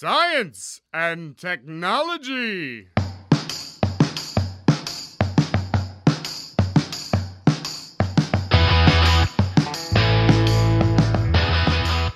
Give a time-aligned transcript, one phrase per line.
[0.00, 2.88] Science and Technology.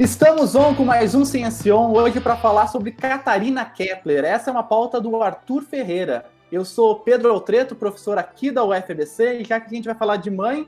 [0.01, 4.24] Estamos on com mais um Ciencion, hoje para falar sobre Catarina Kepler.
[4.24, 6.24] Essa é uma pauta do Arthur Ferreira.
[6.51, 10.16] Eu sou Pedro Altreto, professor aqui da UFBC, e já que a gente vai falar
[10.16, 10.66] de mãe,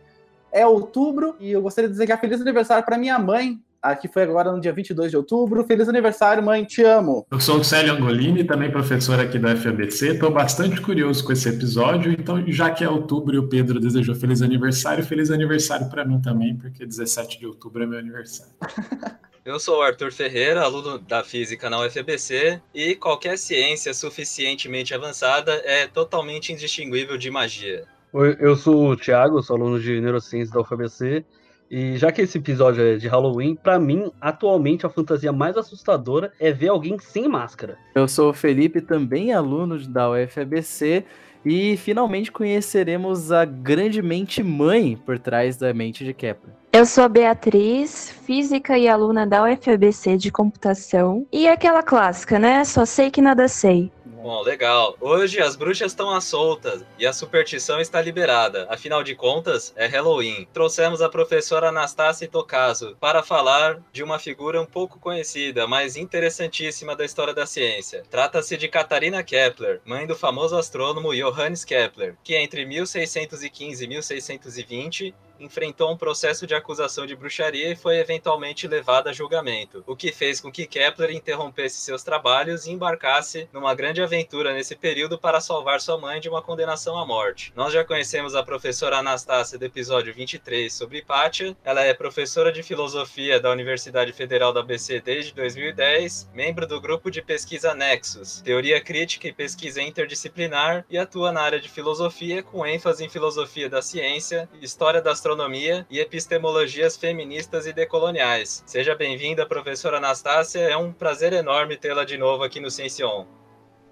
[0.52, 4.52] é outubro, e eu gostaria de desejar feliz aniversário para minha mãe, Aqui foi agora
[4.52, 5.64] no dia 22 de outubro.
[5.64, 7.26] Feliz aniversário, mãe, te amo.
[7.30, 10.14] Eu sou o Célio Angolini, também professor aqui da FABC.
[10.14, 14.14] Estou bastante curioso com esse episódio, então, já que é outubro e o Pedro desejou
[14.14, 18.52] feliz aniversário, feliz aniversário para mim também, porque 17 de outubro é meu aniversário.
[19.46, 25.52] Eu sou o Arthur Ferreira, aluno da Física na UFBC, e qualquer ciência suficientemente avançada
[25.64, 27.84] é totalmente indistinguível de magia.
[28.12, 31.24] Oi, eu sou o Thiago, sou aluno de Neurociências da UFBC,
[31.70, 36.32] e já que esse episódio é de Halloween, para mim, atualmente a fantasia mais assustadora
[36.38, 37.76] é ver alguém sem máscara.
[37.94, 41.04] Eu sou o Felipe, também aluno da UFABC,
[41.44, 46.54] e finalmente conheceremos a grande mente mãe por trás da mente de Kepler.
[46.72, 51.26] Eu sou a Beatriz, física e aluna da UFABC de computação.
[51.32, 52.64] E aquela clássica, né?
[52.64, 53.90] Só sei que nada sei.
[54.26, 54.96] Bom, legal.
[55.00, 58.66] Hoje as bruxas estão à solta e a superstição está liberada.
[58.68, 60.48] Afinal de contas, é Halloween.
[60.52, 66.96] Trouxemos a professora Anastácia Tocaso para falar de uma figura um pouco conhecida, mas interessantíssima
[66.96, 68.02] da história da ciência.
[68.10, 75.14] Trata-se de Catarina Kepler, mãe do famoso astrônomo Johannes Kepler, que entre 1615 e 1620
[75.40, 80.12] enfrentou um processo de acusação de bruxaria e foi eventualmente levada a julgamento, o que
[80.12, 85.40] fez com que Kepler interrompesse seus trabalhos e embarcasse numa grande aventura nesse período para
[85.40, 87.52] salvar sua mãe de uma condenação à morte.
[87.56, 91.56] Nós já conhecemos a professora Anastácia do episódio 23 sobre Hipátia.
[91.64, 97.08] Ela é professora de filosofia da Universidade Federal da ABC desde 2010, membro do grupo
[97.08, 102.66] de pesquisa Nexus, teoria crítica e pesquisa interdisciplinar e atua na área de filosofia com
[102.66, 108.62] ênfase em filosofia da ciência, história das astronomia e epistemologias feministas e decoloniais.
[108.64, 110.60] Seja bem-vinda, professora Anastácia.
[110.60, 113.26] É um prazer enorme tê-la de novo aqui no Ciencion.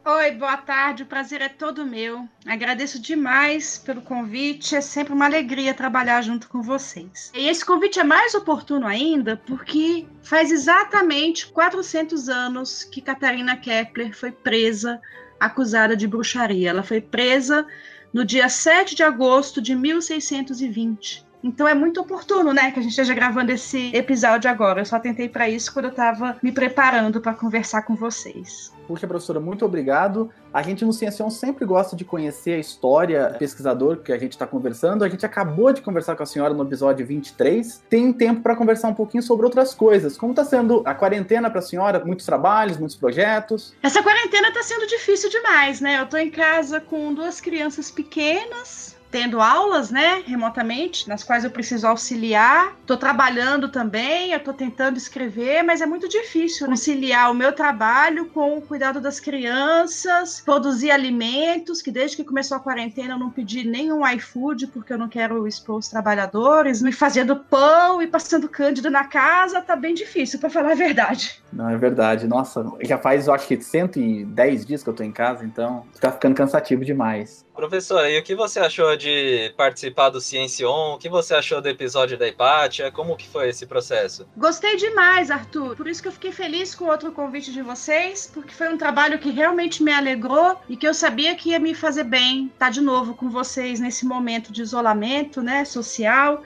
[0.05, 1.03] Oi, boa tarde.
[1.03, 2.29] O prazer é todo meu.
[2.47, 4.77] Agradeço demais pelo convite.
[4.77, 7.33] É sempre uma alegria trabalhar junto com vocês.
[7.35, 14.17] E esse convite é mais oportuno ainda porque faz exatamente 400 anos que Catarina Kepler
[14.17, 15.01] foi presa,
[15.41, 16.71] acusada de bruxaria.
[16.71, 17.67] Ela foi presa
[18.15, 21.27] no dia 7 de agosto de 1620.
[21.45, 24.81] Então é muito oportuno, né, que a gente esteja gravando esse episódio agora.
[24.81, 28.73] Eu só tentei para isso quando eu estava me preparando para conversar com vocês.
[28.89, 30.31] Puxa, professora, muito obrigado.
[30.53, 34.47] A gente no Ciencião sempre gosta de conhecer a história pesquisador que a gente está
[34.47, 35.05] conversando.
[35.05, 37.83] A gente acabou de conversar com a senhora no episódio 23.
[37.91, 40.17] Tem tempo para conversar um pouquinho sobre outras coisas.
[40.17, 42.03] Como está sendo a quarentena para a senhora?
[42.05, 43.75] Muitos trabalhos, muitos projetos?
[43.83, 45.99] Essa quarentena está sendo difícil demais, né?
[45.99, 51.51] Eu estou em casa com duas crianças pequenas tendo aulas, né, remotamente, nas quais eu
[51.53, 52.75] preciso auxiliar.
[52.81, 58.27] Estou trabalhando também, eu estou tentando escrever, mas é muito difícil conciliar o meu trabalho
[58.31, 63.31] com o cuidado das crianças, produzir alimentos, que desde que começou a quarentena eu não
[63.31, 68.49] pedi nenhum iFood, porque eu não quero expor os trabalhadores, me fazendo pão e passando
[68.49, 71.41] cândido na casa, tá bem difícil, para falar a verdade.
[71.55, 72.27] Não, é verdade.
[72.27, 76.11] Nossa, já faz, eu acho que 110 dias que eu estou em casa, então tá
[76.11, 77.47] ficando cansativo demais.
[77.55, 80.95] Professora, e o que você achou de participar do Ciencion?
[80.95, 82.91] O que você achou do episódio da Hipátia?
[82.91, 84.27] Como que foi esse processo?
[84.37, 85.77] Gostei demais, Arthur.
[85.77, 89.21] Por isso que eu fiquei feliz com outro convite de vocês, porque foi um trabalho
[89.21, 92.81] que realmente me alegrou e que eu sabia que ia me fazer bem estar de
[92.81, 96.43] novo com vocês nesse momento de isolamento, né, social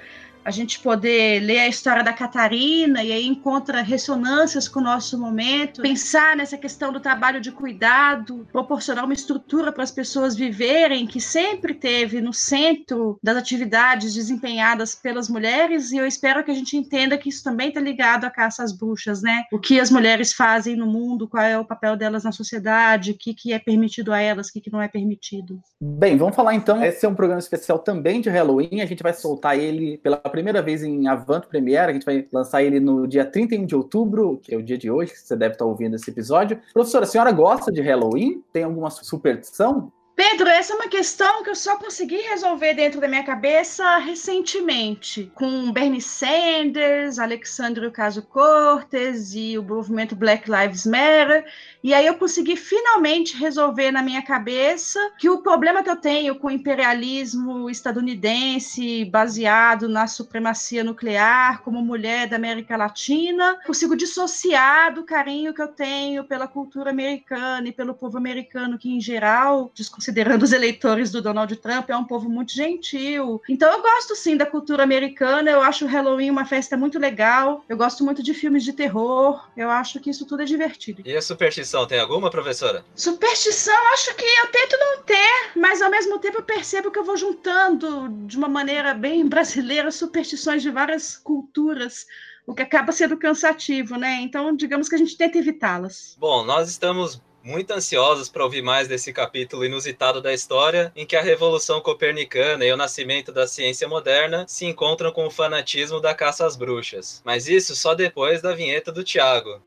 [0.48, 5.18] a gente poder ler a história da Catarina e aí encontra ressonâncias com o nosso
[5.18, 11.06] momento, pensar nessa questão do trabalho de cuidado, proporcionar uma estrutura para as pessoas viverem
[11.06, 16.54] que sempre teve no centro das atividades desempenhadas pelas mulheres e eu espero que a
[16.54, 19.44] gente entenda que isso também está ligado à caça às bruxas, né?
[19.52, 23.18] O que as mulheres fazem no mundo, qual é o papel delas na sociedade, o
[23.18, 25.60] que, que é permitido a elas, o que, que não é permitido.
[25.78, 26.82] Bem, vamos falar então.
[26.82, 28.80] Esse é um programa especial também de Halloween.
[28.80, 31.90] A gente vai soltar ele pela primeira vez em Avant Premiere.
[31.90, 34.90] A gente vai lançar ele no dia 31 de outubro, que é o dia de
[34.90, 36.60] hoje, você deve estar ouvindo esse episódio.
[36.72, 38.42] Professora, a senhora gosta de Halloween?
[38.52, 39.92] Tem alguma superstição?
[40.18, 45.30] Pedro, essa é uma questão que eu só consegui resolver dentro da minha cabeça recentemente,
[45.32, 51.46] com Bernie Sanders, Alexandre Ocasio-Cortez e o movimento Black Lives Matter.
[51.84, 56.34] E aí eu consegui finalmente resolver na minha cabeça que o problema que eu tenho
[56.34, 64.92] com o imperialismo estadunidense baseado na supremacia nuclear, como mulher da América Latina, consigo dissociar
[64.92, 69.70] do carinho que eu tenho pela cultura americana e pelo povo americano que em geral,
[70.08, 73.40] desconsiderando os eleitores do Donald Trump, é um povo muito gentil.
[73.48, 77.64] Então eu gosto sim da cultura americana, eu acho o Halloween uma festa muito legal.
[77.68, 79.48] Eu gosto muito de filmes de terror.
[79.56, 81.02] Eu acho que isso tudo é divertido.
[81.04, 82.84] E a superstição superstição tem alguma, professora?
[82.94, 87.04] Superstição, acho que eu tento não ter, mas ao mesmo tempo eu percebo que eu
[87.04, 92.06] vou juntando de uma maneira bem brasileira superstições de várias culturas
[92.46, 94.22] o que acaba sendo cansativo, né?
[94.22, 96.16] Então, digamos que a gente tenta evitá-las.
[96.18, 101.16] Bom, nós estamos muito ansiosos para ouvir mais desse capítulo inusitado da história, em que
[101.16, 106.14] a revolução copernicana e o nascimento da ciência moderna se encontram com o fanatismo da
[106.14, 107.22] caça às bruxas.
[107.24, 109.62] Mas isso só depois da vinheta do Tiago.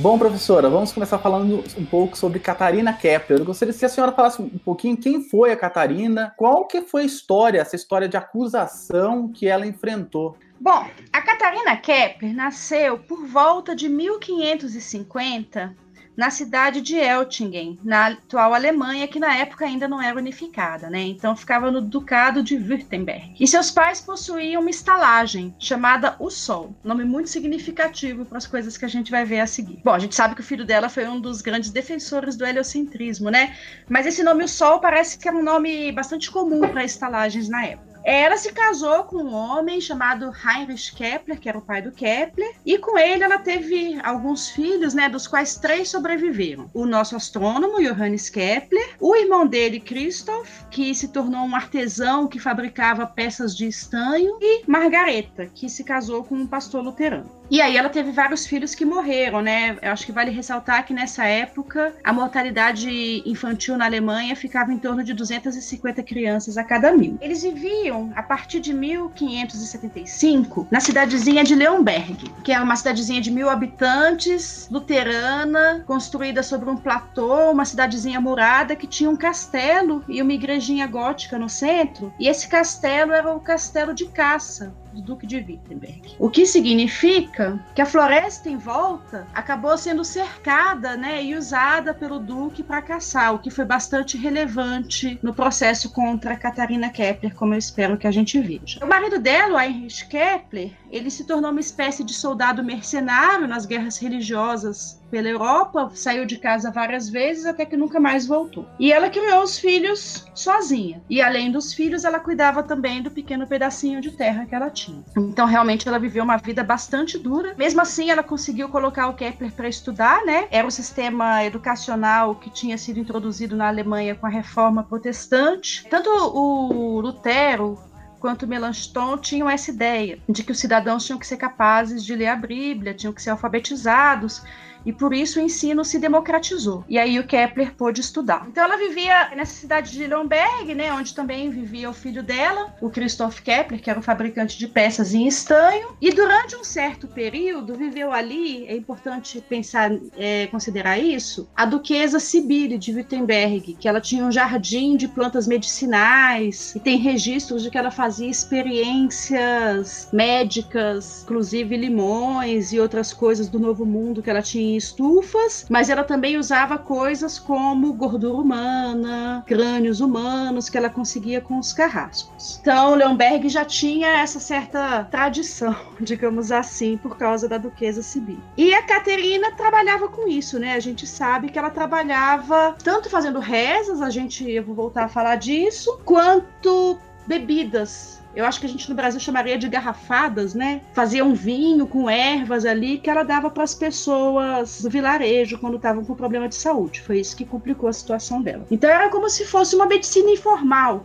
[0.00, 3.40] Bom, professora, vamos começar falando um pouco sobre Catarina Kepler.
[3.40, 7.02] Eu gostaria que a senhora falasse um pouquinho quem foi a Catarina, qual que foi
[7.02, 10.36] a história, essa história de acusação que ela enfrentou.
[10.60, 15.74] Bom, a Catarina Kepler nasceu por volta de 1550
[16.18, 20.98] na cidade de Eltingen, na atual Alemanha, que na época ainda não era unificada, né?
[21.02, 23.36] Então ficava no Ducado de Württemberg.
[23.38, 28.76] E seus pais possuíam uma estalagem chamada O Sol, nome muito significativo para as coisas
[28.76, 29.80] que a gente vai ver a seguir.
[29.84, 33.30] Bom, a gente sabe que o filho dela foi um dos grandes defensores do heliocentrismo,
[33.30, 33.56] né?
[33.88, 37.64] Mas esse nome O Sol parece que era um nome bastante comum para estalagens na
[37.64, 37.87] época.
[38.04, 42.54] Ela se casou com um homem chamado Heinrich Kepler, que era o pai do Kepler,
[42.64, 46.70] e com ele ela teve alguns filhos, né, dos quais três sobreviveram.
[46.72, 52.38] O nosso astrônomo Johannes Kepler, o irmão dele Christoph, que se tornou um artesão que
[52.38, 57.38] fabricava peças de estanho, e Margareta, que se casou com um pastor luterano.
[57.50, 59.78] E aí ela teve vários filhos que morreram, né?
[59.80, 64.78] Eu acho que vale ressaltar que nessa época a mortalidade infantil na Alemanha ficava em
[64.78, 67.16] torno de 250 crianças a cada mil.
[67.22, 73.30] Eles viviam a partir de 1575 na cidadezinha de Leonberg, que é uma cidadezinha de
[73.30, 80.20] mil habitantes, luterana, construída sobre um platô, uma cidadezinha murada que tinha um castelo e
[80.20, 82.12] uma igrejinha gótica no centro.
[82.18, 86.16] E esse castelo era o castelo de caça do Duque de Wittenberg.
[86.18, 92.18] O que significa que a floresta em volta acabou sendo cercada né, e usada pelo
[92.18, 97.58] Duque para caçar, o que foi bastante relevante no processo contra Catarina Kepler, como eu
[97.58, 98.84] espero que a gente veja.
[98.84, 103.98] O marido dela, Heinrich Kepler, ele se tornou uma espécie de soldado mercenário nas guerras
[103.98, 108.66] religiosas pela Europa, saiu de casa várias vezes até que nunca mais voltou.
[108.78, 111.02] E ela criou os filhos sozinha.
[111.08, 115.02] E além dos filhos, ela cuidava também do pequeno pedacinho de terra que ela tinha.
[115.16, 117.54] Então, realmente, ela viveu uma vida bastante dura.
[117.56, 120.46] Mesmo assim, ela conseguiu colocar o Kepler para estudar, né?
[120.50, 125.86] Era o sistema educacional que tinha sido introduzido na Alemanha com a reforma protestante.
[125.88, 127.78] Tanto o Lutero
[128.18, 132.26] quanto Melanchthon tinham essa ideia de que os cidadãos tinham que ser capazes de ler
[132.26, 134.42] a Bíblia, tinham que ser alfabetizados
[134.84, 136.84] e por isso o ensino se democratizou.
[136.88, 138.46] E aí o Kepler pôde estudar.
[138.48, 142.90] Então ela vivia nessa cidade de Lemberg, né, onde também vivia o filho dela, o
[142.90, 147.74] Christoph Kepler, que era um fabricante de peças em estanho, e durante um certo período
[147.74, 154.00] viveu ali, é importante pensar, é, considerar isso, a duquesa Sibile de Wittenberg, que ela
[154.00, 161.22] tinha um jardim de plantas medicinais e tem registros de que ela fazia experiências médicas,
[161.22, 166.36] inclusive limões e outras coisas do Novo Mundo que ela tinha estufas, mas ela também
[166.36, 172.58] usava coisas como gordura humana, crânios humanos que ela conseguia com os carrascos.
[172.60, 178.38] Então, Leonberg já tinha essa certa tradição, digamos assim, por causa da duquesa Sibyl.
[178.56, 180.74] E a Caterina trabalhava com isso, né?
[180.74, 185.08] A gente sabe que ela trabalhava tanto fazendo rezas, a gente eu vou voltar a
[185.08, 190.80] falar disso, quanto bebidas eu acho que a gente no Brasil chamaria de garrafadas, né?
[190.92, 195.76] Fazia um vinho com ervas ali que ela dava para as pessoas do vilarejo quando
[195.76, 197.00] estavam com problema de saúde.
[197.02, 198.66] Foi isso que complicou a situação dela.
[198.70, 201.04] Então era como se fosse uma medicina informal.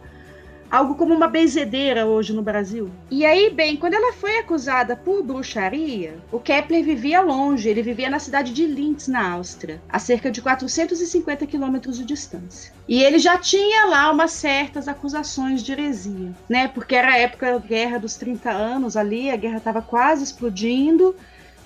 [0.70, 2.90] Algo como uma benzedeira hoje no Brasil.
[3.10, 8.10] E aí, bem, quando ela foi acusada por bruxaria, o Kepler vivia longe, ele vivia
[8.10, 12.74] na cidade de Linz, na Áustria, a cerca de 450 quilômetros de distância.
[12.88, 16.68] E ele já tinha lá umas certas acusações de heresia, né?
[16.68, 21.16] Porque era a época da Guerra dos 30 anos ali, a guerra estava quase explodindo,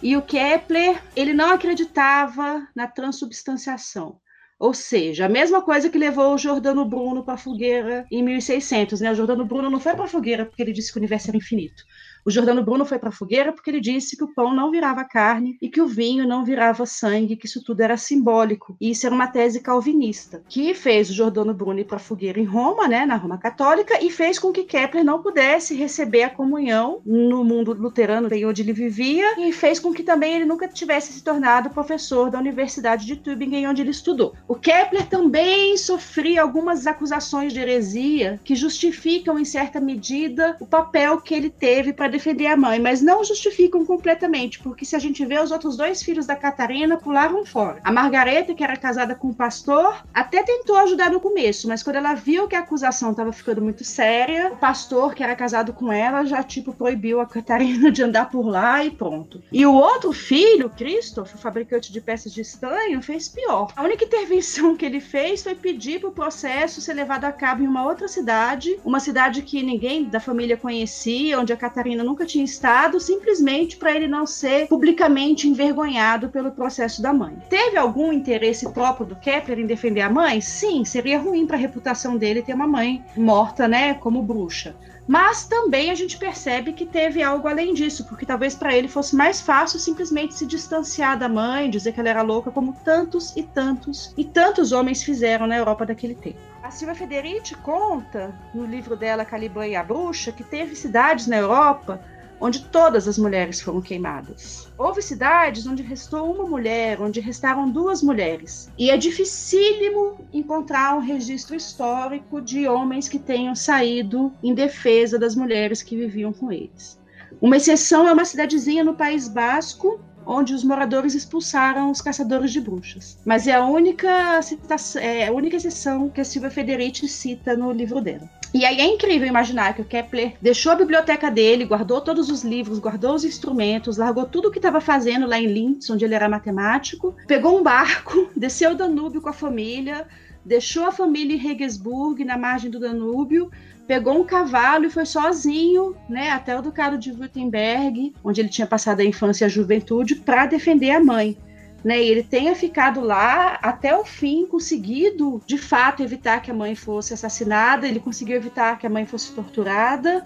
[0.02, 4.20] e o Kepler, ele não acreditava na transubstanciação.
[4.60, 9.00] Ou seja, a mesma coisa que levou o Jordano Bruno para a fogueira em 1600,
[9.02, 9.12] né?
[9.12, 11.38] O Jordano Bruno não foi para a fogueira porque ele disse que o universo era
[11.38, 11.84] infinito.
[12.28, 15.06] O Jordano Bruno foi para a fogueira porque ele disse que o pão não virava
[15.06, 18.76] carne e que o vinho não virava sangue, que isso tudo era simbólico.
[18.82, 22.38] E isso era uma tese calvinista, que fez o Jordano Bruno ir para a fogueira
[22.38, 26.30] em Roma, né, na Roma Católica, e fez com que Kepler não pudesse receber a
[26.30, 31.14] comunhão no mundo luterano onde ele vivia, e fez com que também ele nunca tivesse
[31.14, 34.34] se tornado professor da Universidade de Tübingen, onde ele estudou.
[34.50, 41.22] O Kepler também sofria algumas acusações de heresia que justificam, em certa medida, o papel
[41.22, 45.24] que ele teve para defender a mãe, mas não justificam completamente, porque se a gente
[45.26, 47.80] vê os outros dois filhos da Catarina pularam fora.
[47.84, 51.98] A Margareta, que era casada com o pastor, até tentou ajudar no começo, mas quando
[51.98, 55.92] ela viu que a acusação estava ficando muito séria, o pastor, que era casado com
[55.92, 59.44] ela, já tipo proibiu a Catarina de andar por lá e pronto.
[59.52, 63.72] E o outro filho, Christoph, o fabricante de peças de estanho, fez pior.
[63.76, 67.64] A única intervenção que ele fez foi pedir para o processo ser levado a cabo
[67.64, 72.26] em uma outra cidade, uma cidade que ninguém da família conhecia, onde a Catarina nunca
[72.26, 77.38] tinha estado, simplesmente para ele não ser publicamente envergonhado pelo processo da mãe.
[77.50, 80.40] Teve algum interesse próprio do Kepler em defender a mãe?
[80.40, 84.74] Sim, seria ruim para a reputação dele ter uma mãe morta, né, como bruxa.
[85.08, 89.16] Mas também a gente percebe que teve algo além disso, porque talvez para ele fosse
[89.16, 93.42] mais fácil simplesmente se distanciar da mãe, dizer que ela era louca, como tantos e
[93.42, 96.38] tantos e tantos homens fizeram na Europa daquele tempo.
[96.68, 101.38] A Silvia Federici conta no livro dela Caliban e a Bruxa que teve cidades na
[101.38, 102.04] Europa
[102.42, 104.70] onde todas as mulheres foram queimadas.
[104.78, 108.70] Houve cidades onde restou uma mulher, onde restaram duas mulheres.
[108.78, 115.36] E é dificílimo encontrar um registro histórico de homens que tenham saído em defesa das
[115.36, 117.00] mulheres que viviam com eles.
[117.40, 122.60] Uma exceção é uma cidadezinha no País Basco, onde os moradores expulsaram os caçadores de
[122.60, 123.18] bruxas.
[123.26, 127.72] Mas é a única, citação, é a única exceção que a Silvia Federici cita no
[127.72, 128.30] livro dela.
[128.54, 132.44] E aí é incrível imaginar que o Kepler deixou a biblioteca dele, guardou todos os
[132.44, 136.16] livros, guardou os instrumentos, largou tudo o que estava fazendo lá em Linz, onde ele
[136.16, 140.08] era matemático, pegou um barco, desceu o Danúbio com a família,
[140.46, 143.52] deixou a família em Regensburg, na margem do Danúbio,
[143.88, 148.68] pegou um cavalo e foi sozinho, né, até o ducado de Württemberg, onde ele tinha
[148.68, 151.38] passado a infância e a juventude, para defender a mãe.
[151.84, 156.54] Né, e ele tenha ficado lá até o fim, conseguido de fato evitar que a
[156.54, 160.26] mãe fosse assassinada, ele conseguiu evitar que a mãe fosse torturada,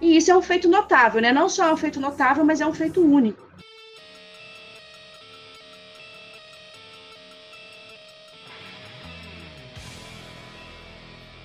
[0.00, 1.32] e isso é um feito notável, né?
[1.32, 3.51] Não só é um feito notável, mas é um feito único.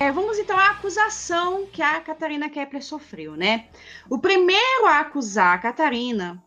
[0.08, 3.66] É, vamos então à acusação que a Catarina Kepler sofreu, né?
[4.08, 6.42] O primeiro a acusar a Catarina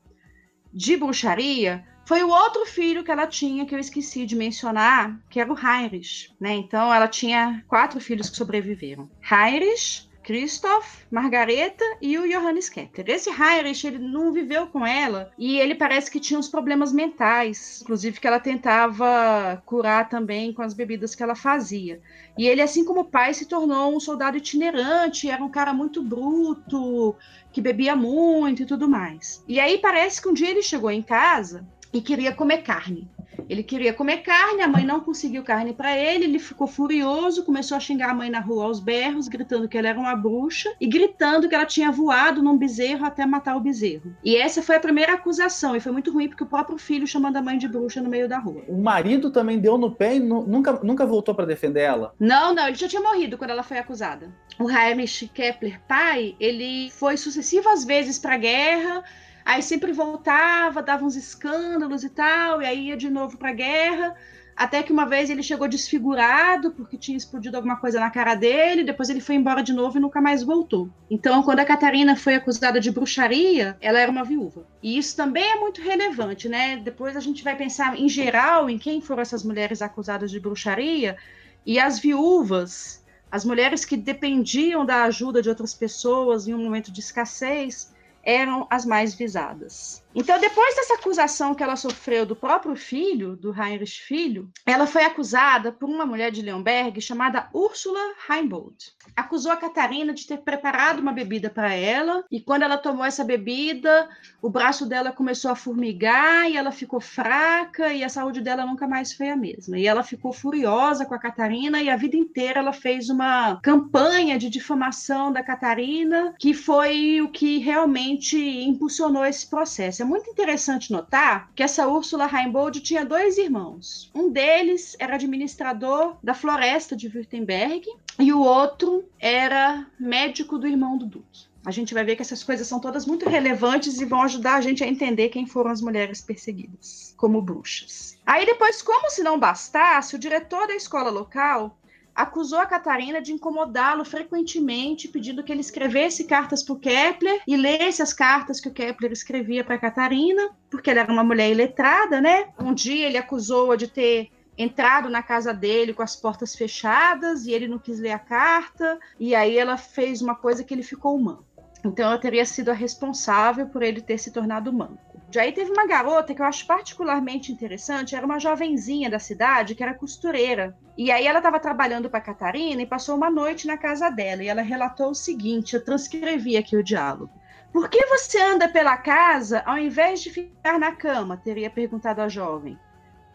[0.74, 5.40] de bruxaria foi o outro filho que ela tinha, que eu esqueci de mencionar, que
[5.40, 6.56] era o Heinrich, né?
[6.56, 9.08] Então ela tinha quatro filhos que sobreviveram.
[9.32, 13.10] Heinrich, Christoph, Margareta e o Johannes Kepler.
[13.10, 17.82] Esse Heinrich, ele não viveu com ela e ele parece que tinha uns problemas mentais,
[17.82, 22.02] inclusive que ela tentava curar também com as bebidas que ela fazia.
[22.38, 26.02] E ele, assim como o pai, se tornou um soldado itinerante, era um cara muito
[26.02, 27.16] bruto,
[27.52, 29.44] que bebia muito e tudo mais.
[29.48, 33.10] E aí parece que um dia ele chegou em casa e queria comer carne.
[33.50, 37.78] Ele queria comer carne, a mãe não conseguiu carne para ele, ele ficou furioso, começou
[37.78, 40.88] a xingar a mãe na rua aos berros, gritando que ela era uma bruxa e
[40.88, 44.16] gritando que ela tinha voado num bezerro até matar o bezerro.
[44.24, 47.38] E essa foi a primeira acusação, e foi muito ruim porque o próprio filho chamando
[47.38, 48.64] a mãe de bruxa no meio da rua.
[48.68, 52.14] O marido também deu no pé e nunca, nunca voltou para defender ela?
[52.20, 54.32] Não, não, ele já tinha morrido quando ela foi acusada.
[54.60, 59.04] O Heinrich Kepler, pai, ele foi sucessivas vezes para a guerra,
[59.52, 63.54] Aí sempre voltava, dava uns escândalos e tal, e aí ia de novo para a
[63.54, 64.16] guerra.
[64.56, 68.86] Até que uma vez ele chegou desfigurado porque tinha explodido alguma coisa na cara dele,
[68.86, 70.90] depois ele foi embora de novo e nunca mais voltou.
[71.10, 74.66] Então, quando a Catarina foi acusada de bruxaria, ela era uma viúva.
[74.82, 76.78] E isso também é muito relevante, né?
[76.78, 81.18] Depois a gente vai pensar em geral em quem foram essas mulheres acusadas de bruxaria
[81.66, 86.90] e as viúvas, as mulheres que dependiam da ajuda de outras pessoas em um momento
[86.90, 87.91] de escassez
[88.24, 90.01] eram as mais visadas.
[90.14, 95.04] Então, depois dessa acusação que ela sofreu do próprio filho, do Heinrich Filho, ela foi
[95.04, 98.00] acusada por uma mulher de Leonberg chamada Ursula
[98.30, 98.76] Heimbold.
[99.16, 103.24] Acusou a Catarina de ter preparado uma bebida para ela, e quando ela tomou essa
[103.24, 104.10] bebida,
[104.42, 108.88] o braço dela começou a formigar e ela ficou fraca e a saúde dela nunca
[108.88, 109.80] mais foi a mesma.
[109.80, 114.38] E ela ficou furiosa com a Catarina e a vida inteira ela fez uma campanha
[114.38, 120.01] de difamação da Catarina, que foi o que realmente impulsionou esse processo.
[120.02, 124.10] É muito interessante notar que essa Úrsula Heimbold tinha dois irmãos.
[124.16, 130.98] Um deles era administrador da floresta de Württemberg e o outro era médico do irmão
[130.98, 131.46] do Duque.
[131.64, 134.62] A gente vai ver que essas coisas são todas muito relevantes e vão ajudar a
[134.62, 138.18] gente a entender quem foram as mulheres perseguidas como bruxas.
[138.26, 141.78] Aí depois, como se não bastasse, o diretor da escola local
[142.16, 147.56] acusou a Catarina de incomodá-lo frequentemente, pedindo que ele escrevesse cartas para o Kepler e
[147.56, 152.22] lesse as cartas que o Kepler escrevia para Catarina, porque ela era uma mulher iletrada,
[152.22, 152.50] né?
[152.60, 157.52] Um dia ele acusou-a de ter entrado na casa dele com as portas fechadas e
[157.52, 161.16] ele não quis ler a carta, e aí ela fez uma coisa que ele ficou
[161.16, 161.46] humano.
[161.84, 165.11] Então ela teria sido a responsável por ele ter se tornado manco.
[165.32, 169.74] De aí teve uma garota que eu acho particularmente interessante, era uma jovenzinha da cidade
[169.74, 170.78] que era costureira.
[170.98, 174.44] E aí ela estava trabalhando para Catarina e passou uma noite na casa dela.
[174.44, 177.32] E ela relatou o seguinte: eu transcrevi aqui o diálogo.
[177.72, 181.38] Por que você anda pela casa ao invés de ficar na cama?
[181.38, 182.78] teria perguntado a jovem.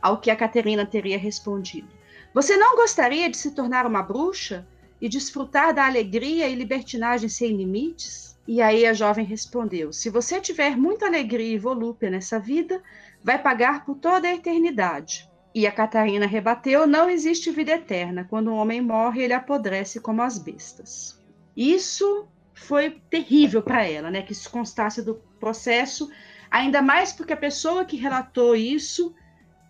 [0.02, 1.88] Ao que a Catarina teria respondido:
[2.34, 4.68] Você não gostaria de se tornar uma bruxa
[5.00, 8.25] e desfrutar da alegria e libertinagem sem limites?
[8.46, 12.80] E aí a jovem respondeu: Se você tiver muita alegria e volúpia nessa vida,
[13.22, 15.28] vai pagar por toda a eternidade.
[15.52, 18.24] E a Catarina rebateu: Não existe vida eterna.
[18.28, 21.20] Quando um homem morre, ele apodrece como as bestas.
[21.56, 24.22] Isso foi terrível para ela, né?
[24.22, 26.08] Que isso constasse do processo,
[26.50, 29.12] ainda mais porque a pessoa que relatou isso,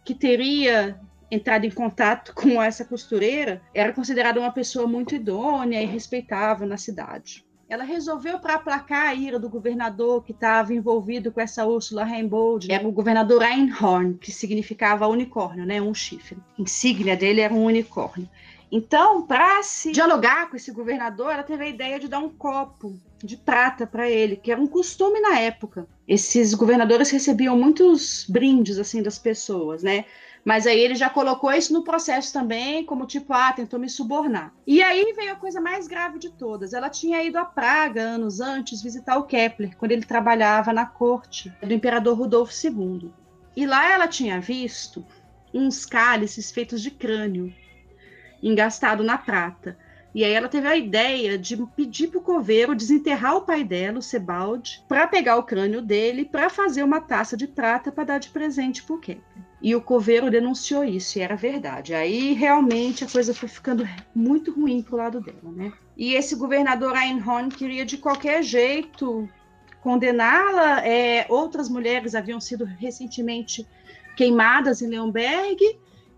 [0.04, 5.86] que teria entrado em contato com essa costureira, era considerada uma pessoa muito idônea e
[5.86, 11.40] respeitável na cidade ela resolveu para aplacar a ira do governador que estava envolvido com
[11.40, 16.38] essa Úrsula Rainbow, era o governador Einhorn, que significava unicórnio, né, um chifre.
[16.58, 18.28] A insígnia dele era um unicórnio.
[18.70, 22.98] Então, para se dialogar com esse governador, ela teve a ideia de dar um copo
[23.22, 25.86] de prata para ele, que era um costume na época.
[26.06, 30.04] Esses governadores recebiam muitos brindes assim das pessoas, né?
[30.46, 34.54] Mas aí ele já colocou isso no processo também, como tipo, ah, tentou me subornar.
[34.64, 36.72] E aí veio a coisa mais grave de todas.
[36.72, 41.52] Ela tinha ido a Praga anos antes visitar o Kepler, quando ele trabalhava na corte
[41.60, 43.10] do imperador Rudolfo II.
[43.56, 45.04] E lá ela tinha visto
[45.52, 47.52] uns cálices feitos de crânio,
[48.40, 49.76] engastado na prata.
[50.14, 53.98] E aí ela teve a ideia de pedir para o coveiro desenterrar o pai dela,
[53.98, 58.18] o Sebald, para pegar o crânio dele para fazer uma taça de prata para dar
[58.18, 59.45] de presente para o Kepler.
[59.60, 61.94] E o coveiro denunciou isso, e era verdade.
[61.94, 65.72] Aí realmente a coisa foi ficando muito ruim pro lado dela, né?
[65.96, 69.28] E esse governador Einhorn queria de qualquer jeito
[69.80, 70.86] condená-la.
[70.86, 73.66] É, outras mulheres haviam sido recentemente
[74.14, 75.58] queimadas em Leonberg.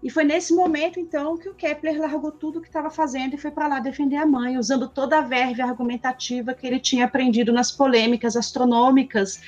[0.02, 3.50] E foi nesse momento, então, que o Kepler largou tudo que estava fazendo e foi
[3.50, 7.72] para lá defender a mãe, usando toda a verve argumentativa que ele tinha aprendido nas
[7.72, 9.40] polêmicas astronômicas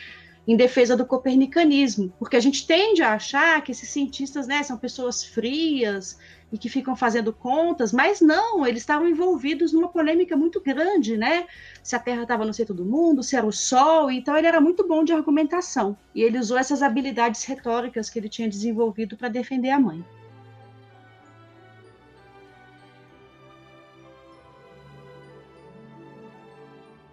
[0.50, 4.76] em defesa do copernicanismo, porque a gente tende a achar que esses cientistas né, são
[4.76, 6.18] pessoas frias
[6.50, 11.46] e que ficam fazendo contas, mas não, eles estavam envolvidos numa polêmica muito grande, né?
[11.84, 14.60] Se a Terra estava no centro do mundo, se era o Sol, então ele era
[14.60, 15.96] muito bom de argumentação.
[16.12, 20.04] E ele usou essas habilidades retóricas que ele tinha desenvolvido para defender a mãe.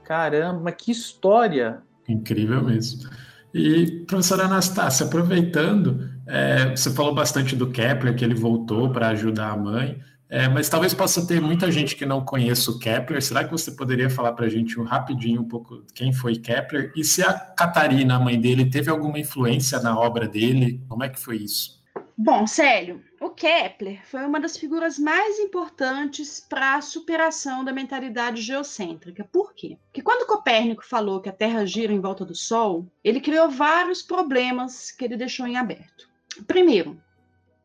[0.04, 1.84] Caramba, que história!
[2.08, 3.26] Incrível mesmo.
[3.53, 9.51] E, professora Anastácia, aproveitando, é, você falou bastante do Kepler, que ele voltou para ajudar
[9.51, 13.21] a mãe, é, mas talvez possa ter muita gente que não conheça o Kepler.
[13.21, 16.91] Será que você poderia falar para a gente um rapidinho um pouco quem foi Kepler
[16.95, 20.83] e se a Catarina, a mãe dele, teve alguma influência na obra dele?
[20.89, 21.77] Como é que foi isso?
[22.17, 23.01] Bom, Célio,
[23.38, 29.23] Kepler foi uma das figuras mais importantes para a superação da mentalidade geocêntrica.
[29.32, 29.78] Por quê?
[29.86, 34.02] Porque quando Copérnico falou que a Terra gira em volta do Sol, ele criou vários
[34.02, 36.10] problemas que ele deixou em aberto.
[36.47, 37.00] Primeiro,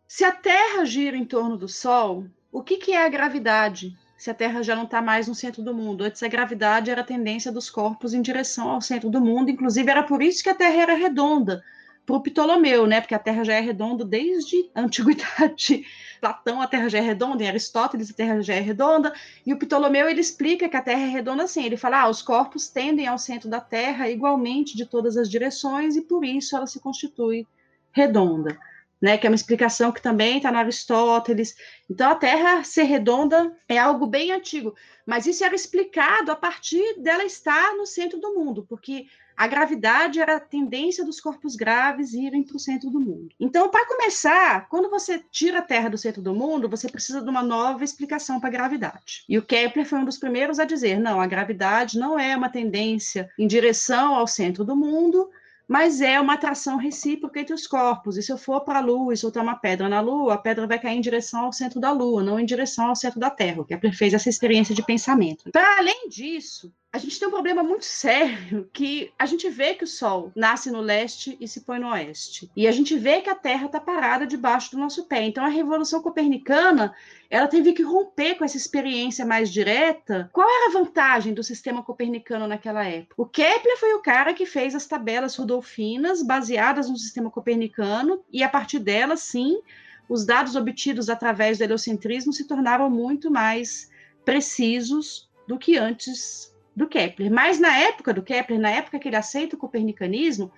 [0.06, 3.96] se a Terra gira em torno do Sol, o que, que é a gravidade?
[4.18, 6.04] Se a Terra já não está mais no centro do mundo.
[6.04, 9.50] Antes, a gravidade era a tendência dos corpos em direção ao centro do mundo.
[9.50, 11.64] Inclusive, era por isso que a Terra era redonda
[12.04, 13.00] para o Ptolomeu, né?
[13.00, 15.84] Porque a Terra já é redonda desde a antiguidade.
[16.20, 19.12] Platão, a Terra já é redonda, em Aristóteles, a Terra já é redonda.
[19.46, 21.64] E o Ptolomeu ele explica que a Terra é redonda assim.
[21.64, 25.96] Ele fala: ah, os corpos tendem ao centro da Terra igualmente de todas as direções
[25.96, 27.46] e por isso ela se constitui
[27.92, 28.58] redonda.
[29.00, 31.56] Né, que é uma explicação que também está na Aristóteles.
[31.90, 37.00] Então, a Terra ser redonda é algo bem antigo, mas isso era explicado a partir
[37.00, 42.12] dela estar no centro do mundo, porque a gravidade era a tendência dos corpos graves
[42.12, 43.28] irem para o centro do mundo.
[43.38, 47.28] Então, para começar, quando você tira a Terra do centro do mundo, você precisa de
[47.28, 49.24] uma nova explicação para a gravidade.
[49.28, 52.48] E o Kepler foi um dos primeiros a dizer: não, a gravidade não é uma
[52.48, 55.30] tendência em direção ao centro do mundo,
[55.66, 58.16] mas é uma atração recíproca entre os corpos.
[58.16, 60.66] E se eu for para a Lua e soltar uma pedra na Lua, a pedra
[60.66, 63.62] vai cair em direção ao centro da Lua, não em direção ao centro da Terra.
[63.62, 65.50] O Kepler fez essa experiência de pensamento.
[65.50, 69.84] Para além disso, a gente tem um problema muito sério que a gente vê que
[69.84, 72.50] o Sol nasce no leste e se põe no oeste.
[72.54, 75.24] E a gente vê que a Terra está parada debaixo do nosso pé.
[75.24, 76.94] Então a Revolução Copernicana
[77.30, 80.28] ela teve que romper com essa experiência mais direta.
[80.34, 83.14] Qual era a vantagem do sistema copernicano naquela época?
[83.16, 88.42] O Kepler foi o cara que fez as tabelas rudolfinas baseadas no sistema copernicano e
[88.42, 89.62] a partir delas, sim,
[90.10, 93.90] os dados obtidos através do heliocentrismo se tornaram muito mais
[94.26, 97.30] precisos do que antes do Kepler.
[97.30, 100.50] Mas na época do Kepler, na época que ele aceita o copernicanismo,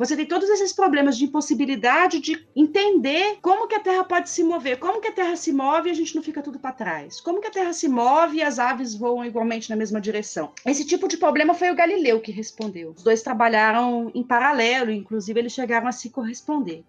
[0.00, 4.42] você tem todos esses problemas de impossibilidade de entender como que a Terra pode se
[4.42, 7.20] mover, como que a Terra se move e a gente não fica tudo para trás,
[7.20, 10.52] como que a Terra se move e as aves voam igualmente na mesma direção.
[10.64, 12.94] Esse tipo de problema foi o Galileu que respondeu.
[12.96, 16.82] Os dois trabalharam em paralelo, inclusive eles chegaram a se corresponder.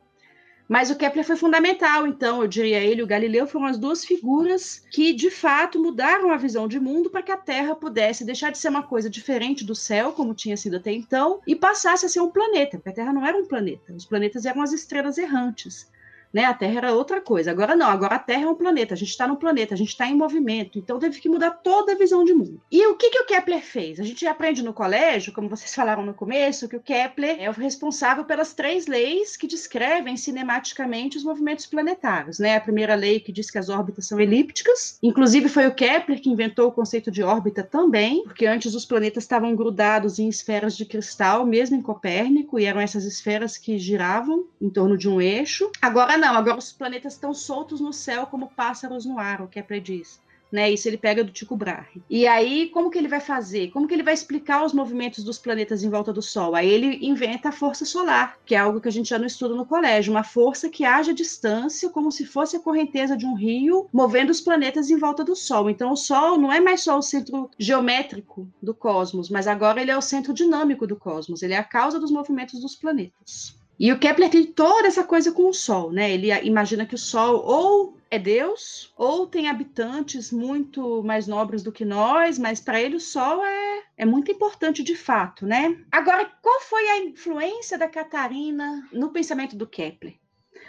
[0.72, 4.82] Mas o Kepler foi fundamental, então, eu diria ele o Galileu foram as duas figuras
[4.90, 8.58] que, de fato, mudaram a visão de mundo para que a Terra pudesse deixar de
[8.58, 12.22] ser uma coisa diferente do céu, como tinha sido até então, e passasse a ser
[12.22, 15.92] um planeta, porque a Terra não era um planeta, os planetas eram as estrelas errantes
[16.34, 16.46] né?
[16.46, 17.52] A Terra era outra coisa.
[17.52, 19.90] Agora não, agora a Terra é um planeta, a gente está no planeta, a gente
[19.90, 22.60] está em movimento, então teve que mudar toda a visão de mundo.
[22.72, 24.00] E o que, que o Kepler fez?
[24.00, 27.54] A gente aprende no colégio, como vocês falaram no começo, que o Kepler é o
[27.54, 32.56] responsável pelas três leis que descrevem cinematicamente os movimentos planetários, né?
[32.56, 36.30] A primeira lei que diz que as órbitas são elípticas, inclusive foi o Kepler que
[36.30, 40.86] inventou o conceito de órbita também, porque antes os planetas estavam grudados em esferas de
[40.86, 45.70] cristal, mesmo em Copérnico, e eram essas esferas que giravam em torno de um eixo.
[45.82, 49.60] Agora não, agora os planetas estão soltos no céu como pássaros no ar, o que
[49.60, 50.22] é prediz.
[50.52, 52.04] Né, isso ele pega do Tycho Brahe.
[52.10, 53.72] E aí, como que ele vai fazer?
[53.72, 56.56] Como que ele vai explicar os movimentos dos planetas em volta do Sol?
[56.56, 59.56] Aí ele inventa a força solar, que é algo que a gente já não estuda
[59.56, 63.34] no colégio, uma força que age à distância, como se fosse a correnteza de um
[63.34, 65.70] rio, movendo os planetas em volta do Sol.
[65.70, 69.92] Então, o Sol não é mais só o centro geométrico do cosmos, mas agora ele
[69.92, 73.61] é o centro dinâmico do cosmos, ele é a causa dos movimentos dos planetas.
[73.82, 76.12] E o Kepler tem toda essa coisa com o Sol, né?
[76.12, 81.72] Ele imagina que o Sol ou é Deus, ou tem habitantes muito mais nobres do
[81.72, 85.76] que nós, mas para ele o Sol é, é muito importante de fato, né?
[85.92, 90.14] Agora, qual foi a influência da Catarina no pensamento do Kepler?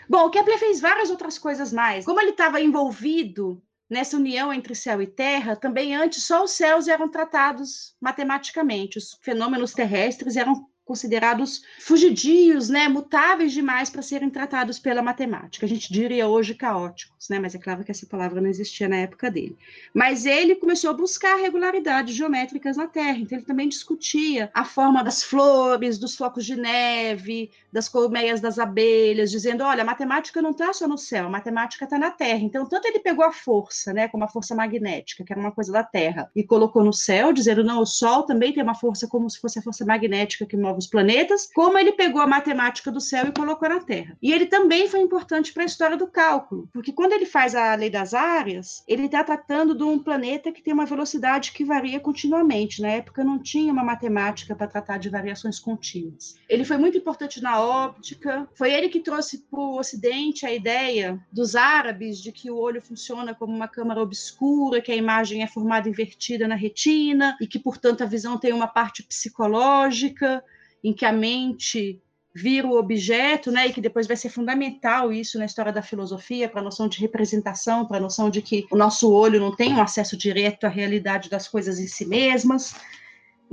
[0.09, 2.07] Bom, o Kepler fez várias outras coisas mais.
[2.07, 6.88] Como ele estava envolvido nessa união entre céu e terra, também antes só os céus
[6.88, 14.79] eram tratados matematicamente, os fenômenos terrestres eram considerados fugidios, né, mutáveis demais para serem tratados
[14.79, 15.64] pela matemática.
[15.64, 18.97] A gente diria hoje caóticos, né, mas é claro que essa palavra não existia na
[18.97, 19.57] época dele.
[19.95, 25.05] Mas ele começou a buscar regularidades geométricas na Terra, então ele também discutia a forma
[25.05, 30.50] das flores, dos flocos de neve, das colmeias das abelhas, dizendo, olha, a matemática não
[30.50, 32.40] está só no céu, a matemática está na Terra.
[32.40, 35.72] Então, tanto ele pegou a força, né, como a força magnética, que era uma coisa
[35.72, 39.30] da Terra, e colocou no céu, dizendo, não, o Sol também tem uma força como
[39.30, 43.00] se fosse a força magnética que move novos planetas, como ele pegou a matemática do
[43.00, 44.16] céu e colocou na Terra.
[44.22, 47.74] E ele também foi importante para a história do cálculo, porque quando ele faz a
[47.74, 52.00] lei das áreas, ele está tratando de um planeta que tem uma velocidade que varia
[52.00, 52.80] continuamente.
[52.80, 56.37] Na época não tinha uma matemática para tratar de variações contínuas.
[56.48, 61.18] Ele foi muito importante na óptica, foi ele que trouxe para o Ocidente a ideia
[61.33, 65.46] dos árabes de que o olho funciona como uma câmara obscura, que a imagem é
[65.46, 70.44] formada invertida na retina e que, portanto, a visão tem uma parte psicológica
[70.83, 72.03] em que a mente
[72.35, 76.48] vira o objeto, né, e que depois vai ser fundamental isso na história da filosofia,
[76.48, 79.75] para a noção de representação, para a noção de que o nosso olho não tem
[79.75, 82.75] um acesso direto à realidade das coisas em si mesmas.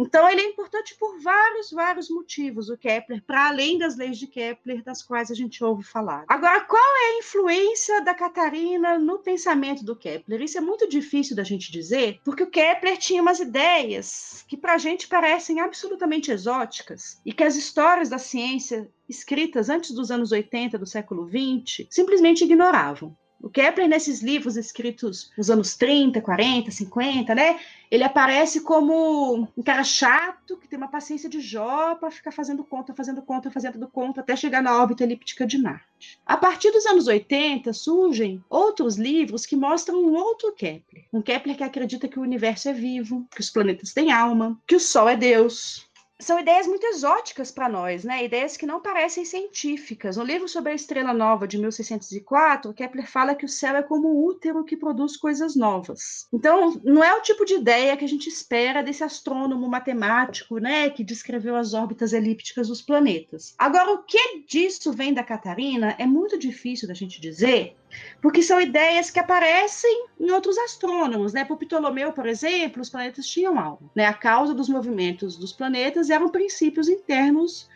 [0.01, 4.27] Então, ele é importante por vários, vários motivos, o Kepler, para além das leis de
[4.27, 6.23] Kepler, das quais a gente ouve falar.
[6.25, 10.41] Agora, qual é a influência da Catarina no pensamento do Kepler?
[10.41, 14.75] Isso é muito difícil da gente dizer, porque o Kepler tinha umas ideias que para
[14.75, 20.31] a gente parecem absolutamente exóticas e que as histórias da ciência escritas antes dos anos
[20.31, 23.17] 80 do século 20 simplesmente ignoravam.
[23.41, 27.59] O Kepler, nesses livros escritos nos anos 30, 40, 50, né?
[27.89, 32.63] Ele aparece como um cara chato, que tem uma paciência de Jó para ficar fazendo
[32.63, 36.19] conta, fazendo conta, fazendo conta, até chegar na órbita elíptica de Marte.
[36.25, 41.05] A partir dos anos 80, surgem outros livros que mostram um outro Kepler.
[41.11, 44.75] Um Kepler que acredita que o universo é vivo, que os planetas têm alma, que
[44.75, 45.88] o Sol é Deus,
[46.19, 48.25] são ideias muito exóticas para nós, né?
[48.25, 50.17] Ideias que não parecem científicas.
[50.17, 54.09] No livro sobre a estrela nova de 1604, Kepler fala que o céu é como
[54.09, 56.27] um útero que produz coisas novas.
[56.33, 60.89] Então, não é o tipo de ideia que a gente espera desse astrônomo matemático, né,
[60.89, 63.55] que descreveu as órbitas elípticas dos planetas.
[63.57, 67.77] Agora, o que disso vem da Catarina é muito difícil da gente dizer,
[68.21, 71.45] porque são ideias que aparecem em outros astrônomos, né?
[71.45, 74.05] Por Ptolomeu, por exemplo, os planetas tinham algo, né?
[74.05, 77.67] A causa dos movimentos dos planetas eram princípios internos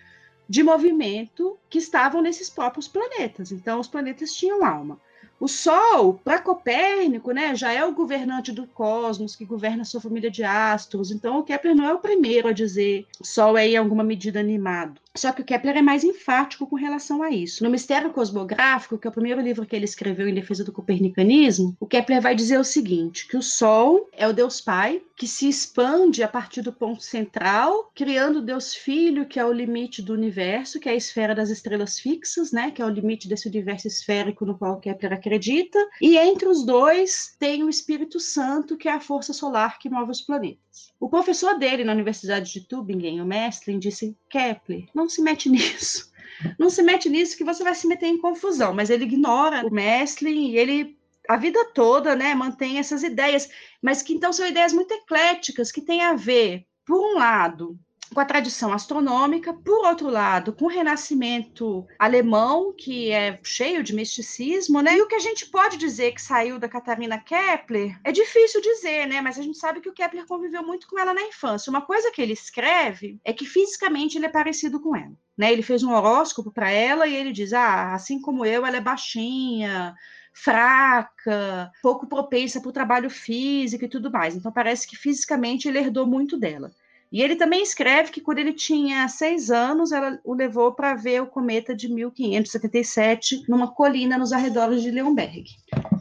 [0.47, 3.51] de movimento que estavam nesses próprios planetas.
[3.51, 4.99] Então, os planetas tinham alma.
[5.39, 10.31] O Sol, para Copérnico, né, já é o governante do cosmos, que governa sua família
[10.31, 11.11] de astros.
[11.11, 15.01] Então, o Kepler não é o primeiro a dizer Sol é, em alguma medida, animado.
[15.15, 17.63] Só que o Kepler é mais enfático com relação a isso.
[17.63, 21.77] No Mistério Cosmográfico, que é o primeiro livro que ele escreveu em defesa do copernicanismo,
[21.79, 25.47] o Kepler vai dizer o seguinte: que o Sol é o Deus Pai, que se
[25.47, 30.13] expande a partir do ponto central, criando o Deus Filho, que é o limite do
[30.13, 32.71] universo, que é a esfera das estrelas fixas, né?
[32.71, 35.77] Que é o limite desse universo esférico no qual Kepler acredita.
[36.01, 40.11] E entre os dois tem o Espírito Santo, que é a força solar que move
[40.11, 40.62] os planetas.
[40.99, 46.11] O professor dele na Universidade de Tübingen, o Mestlin, disse: Kepler, não se mete nisso.
[46.57, 48.73] Não se mete nisso que você vai se meter em confusão.
[48.73, 50.97] Mas ele ignora o Mestlin e ele
[51.29, 53.49] a vida toda, né, mantém essas ideias,
[53.81, 57.79] mas que então são ideias muito ecléticas que têm a ver, por um lado,
[58.13, 63.93] com a tradição astronômica, por outro lado, com o renascimento alemão, que é cheio de
[63.93, 64.95] misticismo, né?
[64.97, 69.07] E o que a gente pode dizer que saiu da Catarina Kepler é difícil dizer,
[69.07, 69.21] né?
[69.21, 71.69] Mas a gente sabe que o Kepler conviveu muito com ela na infância.
[71.69, 75.13] Uma coisa que ele escreve é que fisicamente ele é parecido com ela.
[75.35, 78.77] Né, ele fez um horóscopo para ela e ele diz: Ah, assim como eu, ela
[78.77, 79.95] é baixinha,
[80.33, 84.35] fraca, pouco propensa para o trabalho físico e tudo mais.
[84.35, 86.71] Então parece que fisicamente ele herdou muito dela.
[87.13, 91.21] E ele também escreve que quando ele tinha seis anos, ela o levou para ver
[91.21, 95.45] o cometa de 1577 numa colina nos arredores de Leonberg.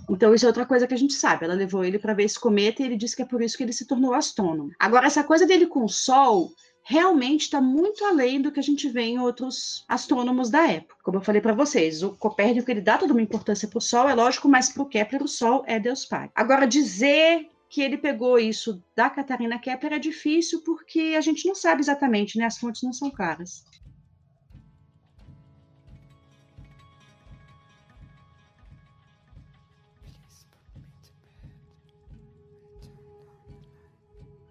[0.08, 1.44] Então, isso é outra coisa que a gente sabe.
[1.44, 3.62] Ela levou ele para ver esse cometa e ele disse que é por isso que
[3.62, 4.70] ele se tornou astrônomo.
[4.80, 6.50] Agora, essa coisa dele com o Sol
[6.82, 10.96] realmente está muito além do que a gente vê em outros astrônomos da época.
[11.04, 14.08] Como eu falei para vocês, o Copérnico ele dá toda uma importância para o Sol,
[14.08, 16.30] é lógico, mas para o Kepler o Sol é Deus Pai.
[16.34, 21.54] Agora, dizer que ele pegou isso da Catarina Kepler é difícil porque a gente não
[21.54, 22.44] sabe exatamente, né?
[22.44, 23.64] As fontes não são claras.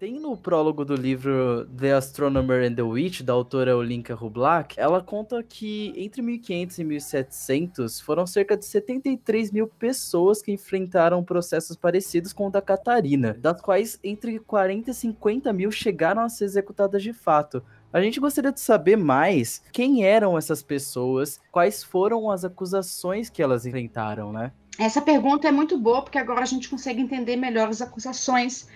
[0.02, 5.00] Tem no prólogo do livro The Astronomer and the Witch, da autora Olinka Rublak, ela
[5.00, 11.78] conta que entre 1500 e 1700 foram cerca de 73 mil pessoas que enfrentaram processos
[11.78, 16.46] parecidos com o da Catarina, das quais entre 40 e 50 mil chegaram a ser
[16.46, 17.64] executadas de fato.
[17.94, 23.44] A gente gostaria de saber mais quem eram essas pessoas, quais foram as acusações que
[23.44, 24.52] elas enfrentaram, né?
[24.80, 28.68] Essa pergunta é muito boa porque agora a gente consegue entender melhor as acusações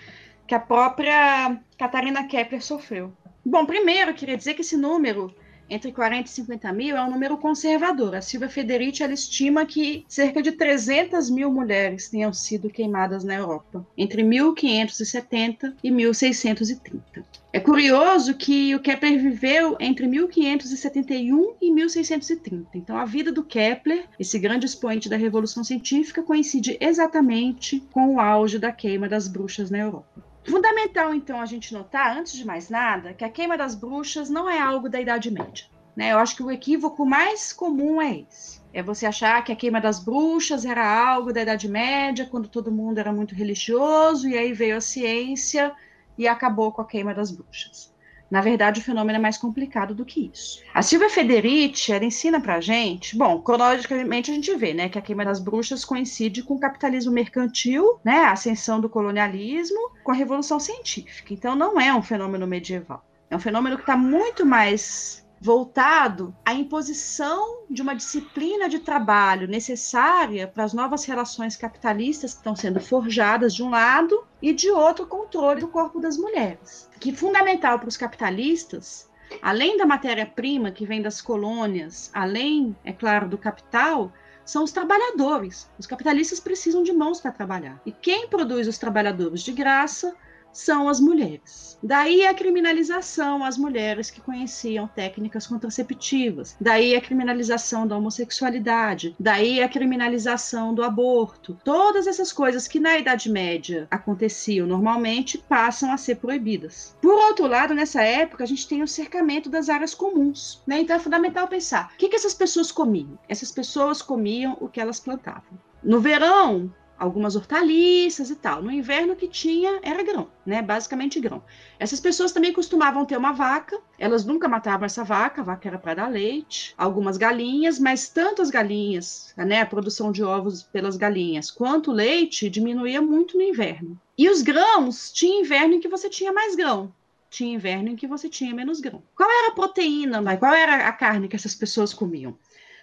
[0.46, 3.12] que a própria Catarina Kepler sofreu.
[3.44, 5.32] Bom, primeiro, queria dizer que esse número,
[5.70, 8.14] entre 40 e 50 mil, é um número conservador.
[8.14, 13.34] A Silvia Federici ela estima que cerca de 300 mil mulheres tenham sido queimadas na
[13.34, 17.24] Europa, entre 1570 e 1630.
[17.52, 22.68] É curioso que o Kepler viveu entre 1571 e 1630.
[22.74, 28.20] Então, a vida do Kepler, esse grande expoente da Revolução Científica, coincide exatamente com o
[28.20, 30.25] auge da queima das bruxas na Europa.
[30.48, 34.48] Fundamental, então, a gente notar, antes de mais nada, que a queima das bruxas não
[34.48, 35.66] é algo da Idade Média.
[35.96, 36.12] Né?
[36.12, 38.60] Eu acho que o equívoco mais comum é esse.
[38.72, 42.70] É você achar que a queima das bruxas era algo da Idade Média, quando todo
[42.70, 45.74] mundo era muito religioso, e aí veio a ciência
[46.18, 47.95] e acabou com a queima das bruxas.
[48.30, 50.60] Na verdade, o fenômeno é mais complicado do que isso.
[50.74, 55.02] A Silvia Federici, ela ensina pra gente, bom, cronologicamente a gente vê, né, que a
[55.02, 60.14] queima das bruxas coincide com o capitalismo mercantil, né, a ascensão do colonialismo, com a
[60.14, 61.32] revolução científica.
[61.32, 63.04] Então não é um fenômeno medieval.
[63.30, 69.46] É um fenômeno que está muito mais voltado à imposição de uma disciplina de trabalho
[69.46, 74.70] necessária para as novas relações capitalistas que estão sendo forjadas de um lado e de
[74.70, 76.88] outro controle do corpo das mulheres.
[76.98, 79.10] Que fundamental para os capitalistas,
[79.42, 84.12] além da matéria-prima que vem das colônias, além, é claro, do capital,
[84.44, 85.68] são os trabalhadores.
[85.78, 87.80] Os capitalistas precisam de mãos para trabalhar.
[87.84, 90.14] E quem produz os trabalhadores de graça
[90.56, 91.78] são as mulheres.
[91.82, 96.56] Daí a criminalização às mulheres que conheciam técnicas contraceptivas.
[96.58, 99.14] Daí a criminalização da homossexualidade.
[99.20, 101.58] Daí a criminalização do aborto.
[101.62, 106.96] Todas essas coisas que na Idade Média aconteciam normalmente passam a ser proibidas.
[107.02, 110.62] Por outro lado, nessa época, a gente tem o cercamento das áreas comuns.
[110.66, 110.80] Né?
[110.80, 113.18] Então é fundamental pensar: o que, que essas pessoas comiam?
[113.28, 115.58] Essas pessoas comiam o que elas plantavam.
[115.84, 118.62] No verão, algumas hortaliças e tal.
[118.62, 120.62] No inverno o que tinha era grão, né?
[120.62, 121.42] Basicamente grão.
[121.78, 125.78] Essas pessoas também costumavam ter uma vaca, elas nunca matavam essa vaca, a vaca era
[125.78, 130.96] para dar leite, algumas galinhas, mas tanto as galinhas, né, a produção de ovos pelas
[130.96, 134.00] galinhas, quanto o leite diminuía muito no inverno.
[134.16, 136.92] E os grãos, tinha inverno em que você tinha mais grão,
[137.28, 139.02] tinha inverno em que você tinha menos grão.
[139.14, 142.38] Qual era a proteína, qual era a carne que essas pessoas comiam?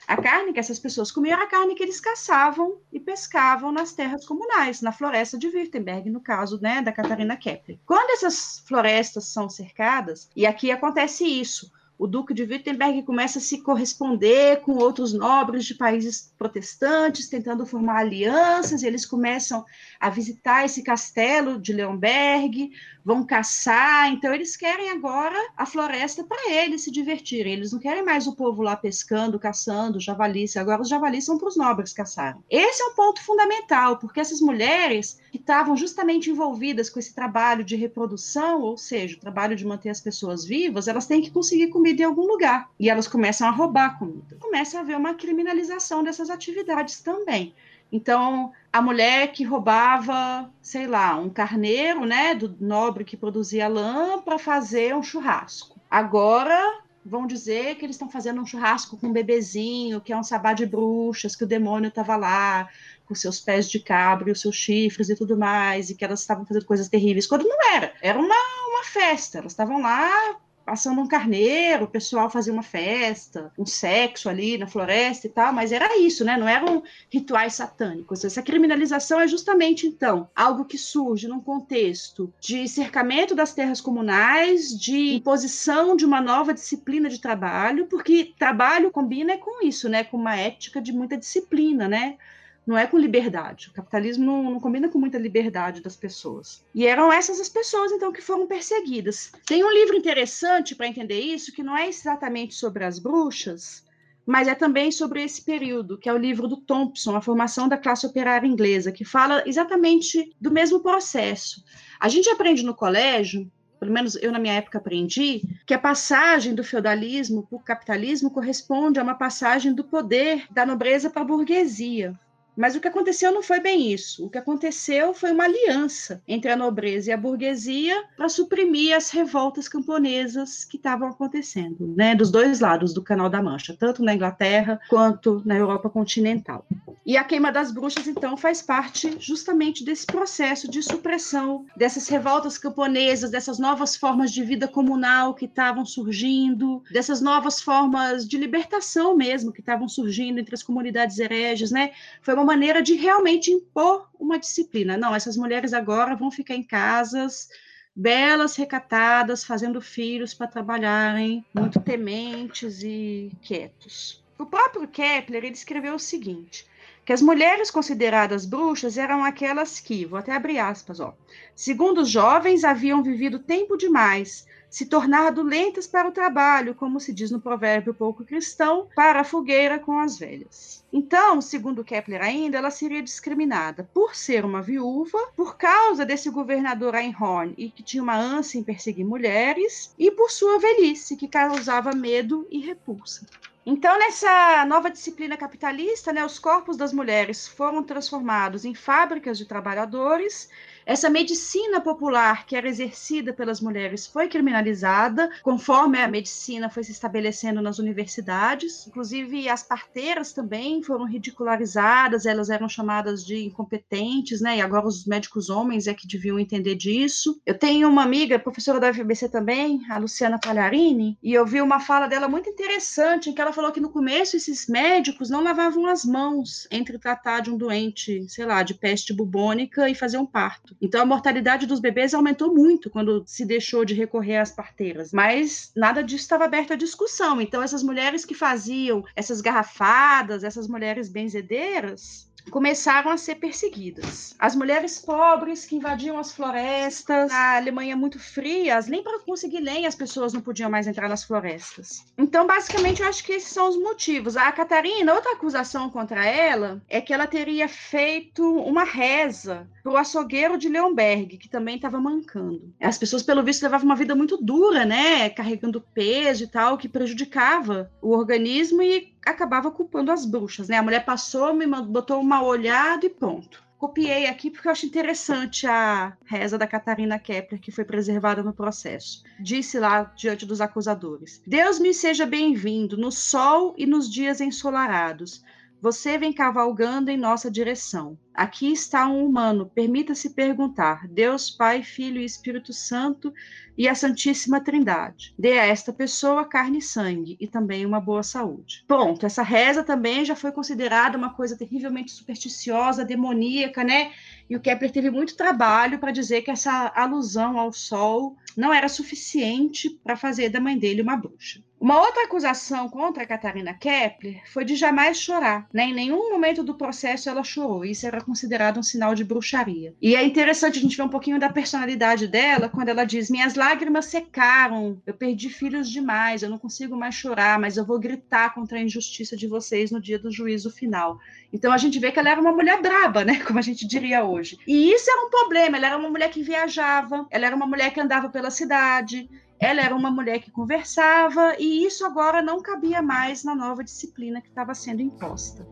[0.08, 3.94] A carne que essas pessoas comiam era a carne que eles caçavam e pescavam nas
[3.94, 7.80] terras comunais, na floresta de Württemberg, no caso né, da Catarina Kepler.
[7.86, 11.72] Quando essas florestas são cercadas, e aqui acontece isso,
[12.04, 17.66] o Duque de Wittenberg começa a se corresponder com outros nobres de países protestantes, tentando
[17.66, 19.63] formar alianças, e eles começam
[19.98, 22.74] a visitar esse castelo de Leonberg,
[23.06, 28.04] vão caçar, então eles querem agora a floresta para eles se divertirem, eles não querem
[28.04, 32.42] mais o povo lá pescando, caçando, javalis, agora os javalis são para os nobres caçarem.
[32.50, 37.63] Esse é um ponto fundamental, porque essas mulheres que estavam justamente envolvidas com esse trabalho
[37.63, 41.70] de reprodução, ou seja, o trabalho de manter as pessoas vivas, elas têm que conseguir
[41.94, 44.36] comida em algum lugar, e elas começam a roubar comida.
[44.40, 47.54] Começa a haver uma criminalização dessas atividades também.
[47.92, 54.20] Então, a mulher que roubava, sei lá, um carneiro, né, do nobre que produzia lã
[54.20, 55.80] para fazer um churrasco.
[55.90, 60.24] Agora vão dizer que eles estão fazendo um churrasco com um bebezinho, que é um
[60.24, 62.68] sabá de bruxas, que o demônio estava lá,
[63.06, 66.22] com seus pés de cabra e os seus chifres e tudo mais, e que elas
[66.22, 67.94] estavam fazendo coisas terríveis, quando não era.
[68.02, 68.36] Era uma,
[68.70, 69.38] uma festa.
[69.38, 74.67] Elas estavam lá passando um carneiro, o pessoal fazia uma festa, um sexo ali na
[74.67, 76.38] floresta e tal, mas era isso, né?
[76.38, 78.23] Não eram rituais satânicos.
[78.23, 84.69] Essa criminalização é justamente, então, algo que surge num contexto de cercamento das terras comunais,
[84.69, 90.04] de imposição de uma nova disciplina de trabalho, porque trabalho combina com isso, né?
[90.04, 92.17] Com uma ética de muita disciplina, né?
[92.65, 93.69] Não é com liberdade.
[93.69, 96.63] O capitalismo não, não, combina com muita liberdade das pessoas.
[96.73, 99.32] E eram essas as pessoas, então, que foram perseguidas.
[99.45, 103.84] Tem um livro interessante para entender isso, que não é exatamente sobre as bruxas,
[104.26, 107.78] mas é também sobre esse período, que é o livro do Thompson, A Formação da
[107.78, 111.63] Classe Operária Inglesa, que fala exatamente do mesmo processo.
[111.99, 113.52] A gente aprende no colégio
[113.84, 118.32] pelo menos eu na minha época aprendi, que a passagem do feudalismo para o capitalismo
[118.32, 122.17] corresponde a uma passagem do poder da nobreza para a burguesia.
[122.56, 124.26] Mas o que aconteceu não foi bem isso.
[124.26, 129.10] O que aconteceu foi uma aliança entre a nobreza e a burguesia para suprimir as
[129.10, 134.13] revoltas camponesas que estavam acontecendo, né, dos dois lados do Canal da Mancha, tanto na
[134.13, 136.66] Inglaterra quanto na Europa continental.
[137.06, 142.58] E a queima das bruxas, então, faz parte justamente desse processo de supressão dessas revoltas
[142.58, 149.18] camponesas, dessas novas formas de vida comunal que estavam surgindo, dessas novas formas de libertação
[149.18, 151.92] mesmo que estavam surgindo entre as comunidades hereges, né?
[152.22, 154.98] Foi uma uma maneira de realmente impor uma disciplina.
[154.98, 157.48] Não, essas mulheres agora vão ficar em casas
[157.96, 164.22] belas, recatadas, fazendo filhos para trabalharem, muito tementes e quietos.
[164.38, 166.68] O próprio Kepler ele escreveu o seguinte:
[167.06, 171.16] que as mulheres consideradas bruxas eram aquelas que, vou até abrir aspas, ó,
[171.56, 177.14] segundo os jovens, haviam vivido tempo demais, se tornado lentas para o trabalho, como se
[177.14, 180.84] diz no provérbio pouco cristão, para a fogueira com as velhas.
[180.92, 186.96] Então, segundo Kepler ainda, ela seria discriminada por ser uma viúva, por causa desse governador
[186.96, 191.92] Einhorn e que tinha uma ânsia em perseguir mulheres, e por sua velhice, que causava
[191.92, 193.28] medo e repulsa.
[193.64, 199.46] Então, nessa nova disciplina capitalista, né, os corpos das mulheres foram transformados em fábricas de
[199.46, 200.50] trabalhadores
[200.86, 206.91] essa medicina popular que era exercida pelas mulheres foi criminalizada, conforme a medicina foi se
[206.91, 208.88] estabelecendo nas universidades.
[208.88, 214.58] Inclusive, as parteiras também foram ridicularizadas, elas eram chamadas de incompetentes, né?
[214.58, 217.39] E agora os médicos homens é que deviam entender disso.
[217.46, 221.80] Eu tenho uma amiga, professora da FBC também, a Luciana Palharini, e eu vi uma
[221.80, 225.88] fala dela muito interessante, em que ela falou que no começo esses médicos não lavavam
[225.88, 230.26] as mãos entre tratar de um doente, sei lá, de peste bubônica e fazer um
[230.26, 230.73] parto.
[230.82, 235.72] Então a mortalidade dos bebês aumentou muito quando se deixou de recorrer às parteiras, mas
[235.76, 237.42] nada disso estava aberto à discussão.
[237.42, 244.36] Então essas mulheres que faziam essas garrafadas, essas mulheres benzedeiras, começaram a ser perseguidas.
[244.40, 249.88] As mulheres pobres que invadiam as florestas, na Alemanha muito fria, nem para conseguir lenha
[249.88, 252.06] as pessoas não podiam mais entrar nas florestas.
[252.18, 254.38] Então, basicamente, eu acho que esses são os motivos.
[254.38, 259.98] A Catarina, outra acusação contra ela é que ela teria feito uma reza para o
[259.98, 262.74] açougueiro de Leonberg, que também estava mancando.
[262.80, 265.30] As pessoas, pelo visto, levavam uma vida muito dura, né?
[265.30, 270.78] Carregando peso e tal, que prejudicava o organismo e acabava culpando as bruxas, né?
[270.78, 273.63] A mulher passou, me botou uma olhada e pronto.
[273.78, 278.53] Copiei aqui porque eu acho interessante a reza da Catarina Kepler, que foi preservada no
[278.53, 279.24] processo.
[279.38, 285.43] Disse lá diante dos acusadores: Deus me seja bem-vindo no sol e nos dias ensolarados.
[285.84, 288.18] Você vem cavalgando em nossa direção.
[288.34, 289.70] Aqui está um humano.
[289.76, 293.34] Permita-se perguntar: Deus, Pai, Filho e Espírito Santo
[293.78, 295.36] e a Santíssima Trindade.
[295.38, 298.86] Dê a esta pessoa carne e sangue e também uma boa saúde.
[298.88, 304.14] Pronto, essa reza também já foi considerada uma coisa terrivelmente supersticiosa, demoníaca, né?
[304.50, 308.88] E o Kepler teve muito trabalho para dizer que essa alusão ao sol não era
[308.88, 311.62] suficiente para fazer da mãe dele uma bruxa.
[311.84, 315.68] Uma outra acusação contra a Catarina Kepler foi de jamais chorar.
[315.74, 315.88] Né?
[315.88, 317.84] Em nenhum momento do processo ela chorou.
[317.84, 319.94] Isso era considerado um sinal de bruxaria.
[320.02, 323.56] E é interessante a gente ver um pouquinho da personalidade dela quando ela diz: Minhas
[323.56, 328.54] lágrimas secaram, eu perdi filhos demais, eu não consigo mais chorar, mas eu vou gritar
[328.54, 331.20] contra a injustiça de vocês no dia do juízo final.
[331.52, 333.42] Então a gente vê que ela era uma mulher braba, né?
[333.46, 334.58] Como a gente diria hoje.
[334.66, 335.76] E isso era um problema.
[335.76, 339.30] Ela era uma mulher que viajava, ela era uma mulher que andava pela cidade,
[339.64, 344.41] ela era uma mulher que conversava, e isso agora não cabia mais na nova disciplina
[344.41, 345.66] que estava sendo imposta.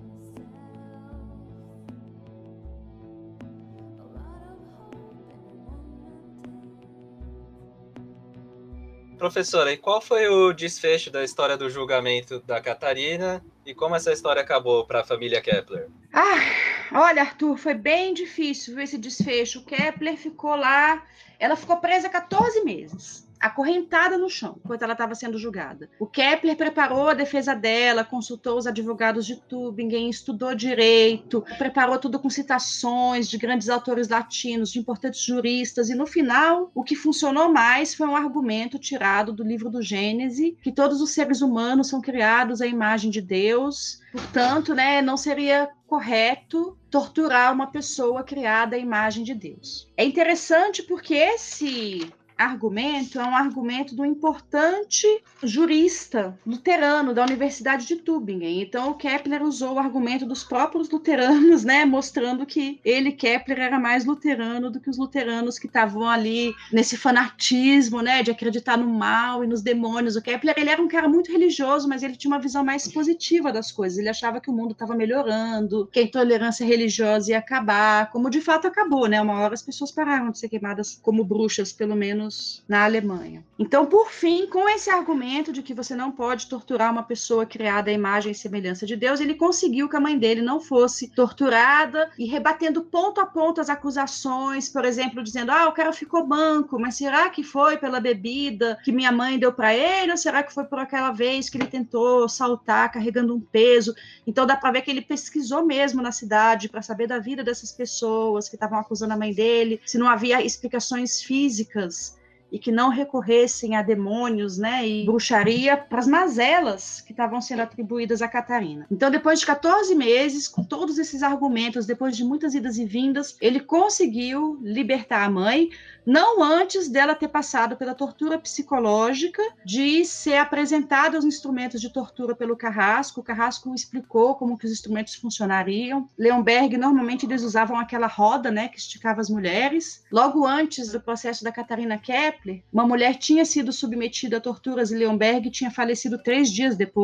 [9.17, 14.13] Professora, e qual foi o desfecho da história do julgamento da Catarina e como essa
[14.13, 15.89] história acabou para a família Kepler?
[16.13, 19.59] Ah, olha, Arthur, foi bem difícil esse desfecho.
[19.59, 21.05] O Kepler ficou lá,
[21.37, 25.89] ela ficou presa 14 meses acorrentada no chão enquanto ela estava sendo julgada.
[25.99, 32.19] O Kepler preparou a defesa dela, consultou os advogados de Tübingen, estudou direito, preparou tudo
[32.19, 37.51] com citações de grandes autores latinos, de importantes juristas, e no final, o que funcionou
[37.51, 42.01] mais foi um argumento tirado do livro do Gênesis, que todos os seres humanos são
[42.01, 48.79] criados à imagem de Deus, portanto, né, não seria correto torturar uma pessoa criada à
[48.79, 49.89] imagem de Deus.
[49.97, 52.09] É interessante porque esse
[52.41, 55.07] argumento é um argumento do importante
[55.43, 58.61] jurista luterano da Universidade de Tübingen.
[58.61, 63.79] Então, o Kepler usou o argumento dos próprios luteranos, né, mostrando que ele, Kepler, era
[63.79, 68.87] mais luterano do que os luteranos que estavam ali nesse fanatismo, né, de acreditar no
[68.87, 70.15] mal e nos demônios.
[70.15, 73.51] O Kepler, ele era um cara muito religioso, mas ele tinha uma visão mais positiva
[73.51, 73.97] das coisas.
[73.97, 78.41] Ele achava que o mundo estava melhorando, que a intolerância religiosa ia acabar, como de
[78.41, 79.21] fato acabou, né?
[79.21, 83.43] Uma hora as pessoas pararam de ser queimadas como bruxas, pelo menos anos na Alemanha.
[83.59, 87.91] Então, por fim, com esse argumento de que você não pode torturar uma pessoa criada
[87.91, 92.09] à imagem e semelhança de Deus, ele conseguiu que a mãe dele não fosse torturada
[92.17, 96.79] e rebatendo ponto a ponto as acusações, por exemplo, dizendo: ah, o cara ficou banco,
[96.79, 100.53] mas será que foi pela bebida que minha mãe deu para ele ou será que
[100.53, 103.93] foi por aquela vez que ele tentou saltar carregando um peso?
[104.25, 107.71] Então dá para ver que ele pesquisou mesmo na cidade para saber da vida dessas
[107.71, 112.20] pessoas que estavam acusando a mãe dele, se não havia explicações físicas
[112.51, 117.61] e que não recorressem a demônios, né, e bruxaria para as mazelas que estavam sendo
[117.61, 118.87] atribuídas a Catarina.
[118.89, 123.37] Então, depois de 14 meses, com todos esses argumentos, depois de muitas idas e vindas,
[123.41, 125.69] ele conseguiu libertar a mãe,
[126.05, 132.35] não antes dela ter passado pela tortura psicológica, de ser apresentada os instrumentos de tortura
[132.35, 133.19] pelo Carrasco.
[133.19, 136.09] O Carrasco explicou como que os instrumentos funcionariam.
[136.17, 140.03] Leonberg, normalmente eles usavam aquela roda, né, que esticava as mulheres.
[140.11, 144.97] Logo antes do processo da Catarina Kepler, uma mulher tinha sido submetida a torturas em
[144.97, 147.00] Leonberg e tinha falecido três dias depois.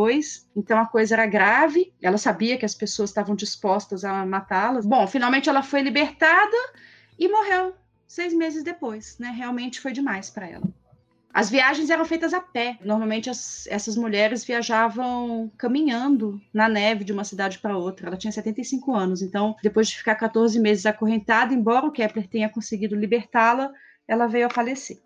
[0.56, 1.94] Então a coisa era grave.
[2.02, 4.86] Ela sabia que as pessoas estavam dispostas a matá-las.
[4.86, 6.58] Bom, finalmente ela foi libertada
[7.18, 7.74] e morreu
[8.08, 9.34] seis meses depois, né?
[9.36, 10.68] Realmente foi demais para ela.
[11.34, 12.80] As viagens eram feitas a pé.
[12.84, 18.08] Normalmente as, essas mulheres viajavam caminhando na neve de uma cidade para outra.
[18.08, 22.50] Ela tinha 75 anos, então depois de ficar 14 meses acorrentada, embora o Kepler tenha
[22.50, 23.72] conseguido libertá-la,
[24.08, 25.00] ela veio a falecer.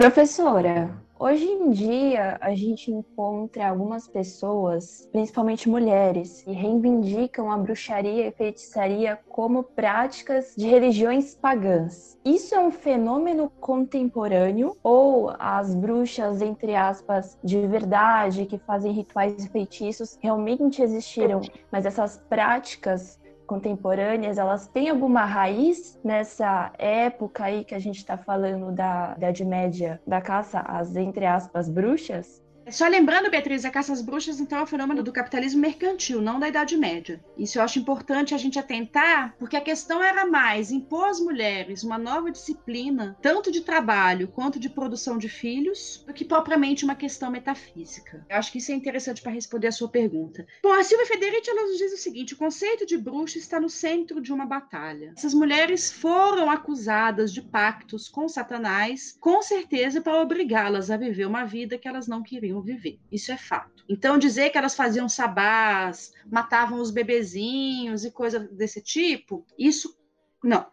[0.00, 8.26] Professora, hoje em dia a gente encontra algumas pessoas, principalmente mulheres, que reivindicam a bruxaria
[8.26, 12.16] e feitiçaria como práticas de religiões pagãs.
[12.24, 19.44] Isso é um fenômeno contemporâneo ou as bruxas, entre aspas, de verdade, que fazem rituais
[19.44, 23.19] e feitiços, realmente existiram, mas essas práticas
[23.50, 29.44] contemporâneas, elas têm alguma raiz nessa época aí que a gente está falando da Idade
[29.44, 32.40] Média, da caça às, entre aspas, bruxas?
[32.70, 36.38] Só lembrando, Beatriz, a caça às bruxas, então, é um fenômeno do capitalismo mercantil, não
[36.38, 37.22] da Idade Média.
[37.36, 41.82] Isso eu acho importante a gente atentar, porque a questão era mais impor às mulheres
[41.82, 46.94] uma nova disciplina, tanto de trabalho quanto de produção de filhos, do que propriamente uma
[46.94, 48.24] questão metafísica.
[48.28, 50.46] Eu acho que isso é interessante para responder a sua pergunta.
[50.62, 54.20] Bom, a Silvia Federici nos diz o seguinte: o conceito de bruxa está no centro
[54.20, 55.12] de uma batalha.
[55.16, 61.44] Essas mulheres foram acusadas de pactos com Satanás, com certeza para obrigá-las a viver uma
[61.44, 62.98] vida que elas não queriam viver.
[63.10, 63.84] Isso é fato.
[63.88, 69.98] Então, dizer que elas faziam sabás, matavam os bebezinhos e coisa desse tipo, isso
[70.42, 70.66] não.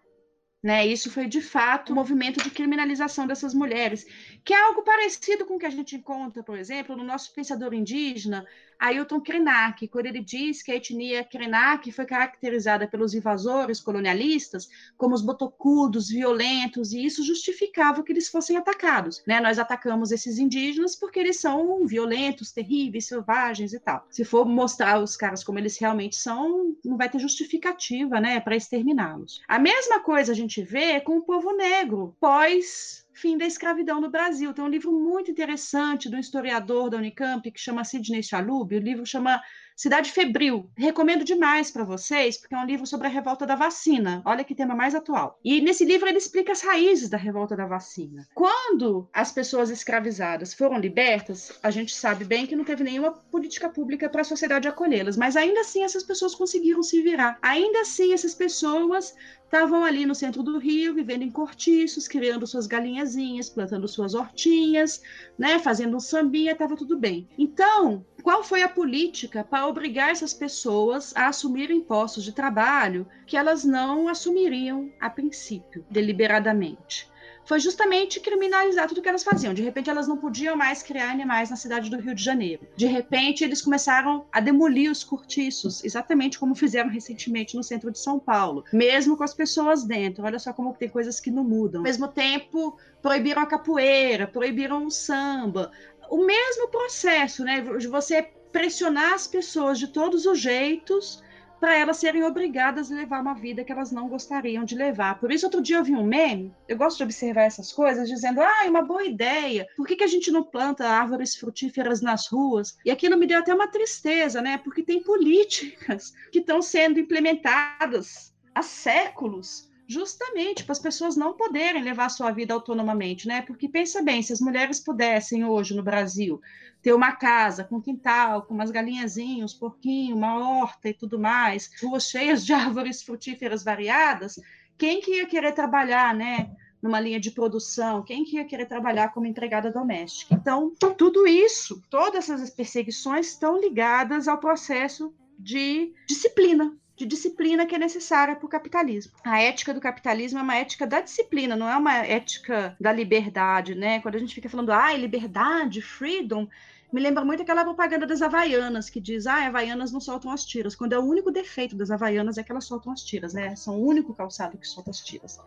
[0.64, 0.86] Né?
[0.86, 4.06] Isso foi de fato um movimento de criminalização dessas mulheres,
[4.44, 7.74] que é algo parecido com o que a gente encontra, por exemplo, no nosso pensador
[7.74, 8.46] indígena,
[8.80, 15.16] Ailton Krenak, quando ele diz que a etnia Krenak foi caracterizada pelos invasores colonialistas como
[15.16, 19.24] os botocudos, violentos, e isso justificava que eles fossem atacados.
[19.26, 19.40] Né?
[19.40, 24.06] Nós atacamos esses indígenas porque eles são violentos, terríveis, selvagens e tal.
[24.10, 28.56] Se for mostrar os caras como eles realmente são, não vai ter justificativa né, para
[28.56, 29.42] exterminá-los.
[29.48, 34.12] A mesma coisa a gente vê com o povo negro, pós Fim da Escravidão no
[34.12, 34.54] Brasil.
[34.54, 38.76] Tem um livro muito interessante do historiador da Unicamp que chama Sidney Chalub.
[38.76, 39.42] O livro chama
[39.76, 40.70] Cidade Febril.
[40.78, 44.22] Recomendo demais para vocês, porque é um livro sobre a revolta da vacina.
[44.24, 45.40] Olha que tema mais atual.
[45.44, 48.28] E nesse livro ele explica as raízes da revolta da vacina.
[48.36, 53.68] Quando as pessoas escravizadas foram libertas, a gente sabe bem que não teve nenhuma política
[53.68, 57.40] pública para a sociedade acolhê-las, mas ainda assim essas pessoas conseguiram se virar.
[57.42, 59.16] Ainda assim essas pessoas
[59.48, 65.02] estavam ali no centro do Rio, vivendo em cortiços, criando suas galinhazinhas, plantando suas hortinhas,
[65.38, 67.28] né, fazendo um sambinha, estava tudo bem.
[67.38, 73.38] Então, qual foi a política para obrigar essas pessoas a assumirem postos de trabalho que
[73.38, 77.10] elas não assumiriam a princípio, deliberadamente?
[77.48, 79.54] Foi justamente criminalizar tudo que elas faziam.
[79.54, 82.68] De repente, elas não podiam mais criar animais na cidade do Rio de Janeiro.
[82.76, 88.00] De repente, eles começaram a demolir os cortiços, exatamente como fizeram recentemente no centro de
[88.00, 90.26] São Paulo, mesmo com as pessoas dentro.
[90.26, 91.80] Olha só como tem coisas que não mudam.
[91.80, 95.72] Ao mesmo tempo, proibiram a capoeira, proibiram o samba,
[96.10, 97.62] o mesmo processo, né?
[97.62, 101.24] De você pressionar as pessoas de todos os jeitos
[101.60, 105.20] para elas serem obrigadas a levar uma vida que elas não gostariam de levar.
[105.20, 108.42] Por isso, outro dia eu vi um meme, eu gosto de observar essas coisas, dizendo,
[108.42, 112.28] ah, é uma boa ideia, por que, que a gente não planta árvores frutíferas nas
[112.28, 112.78] ruas?
[112.86, 114.58] E aquilo me deu até uma tristeza, né?
[114.58, 121.82] Porque tem políticas que estão sendo implementadas há séculos justamente para as pessoas não poderem
[121.82, 123.42] levar sua vida autonomamente, né?
[123.42, 126.42] Porque pensa bem, se as mulheres pudessem hoje no Brasil
[126.82, 132.10] ter uma casa com quintal, com umas galinhazinhas, porquinho, uma horta e tudo mais, ruas
[132.10, 134.40] cheias de árvores frutíferas variadas,
[134.78, 136.52] quem que ia querer trabalhar, né?
[136.80, 140.36] Numa linha de produção, quem que ia querer trabalhar como empregada doméstica?
[140.36, 147.76] Então, tudo isso, todas essas perseguições estão ligadas ao processo de disciplina, de disciplina que
[147.76, 149.14] é necessária para o capitalismo.
[149.24, 153.76] A ética do capitalismo é uma ética da disciplina, não é uma ética da liberdade,
[153.76, 154.02] né?
[154.02, 156.48] Quando a gente fica falando, ah, liberdade, freedom,
[156.92, 160.76] me lembra muito aquela propaganda das Havaianas, que diz, ah, Havaianas não soltam as tiras,
[160.76, 163.56] quando é o único defeito das Havaianas é que elas soltam as tiras, né?
[163.56, 165.40] São o único calçado que solta as tiras.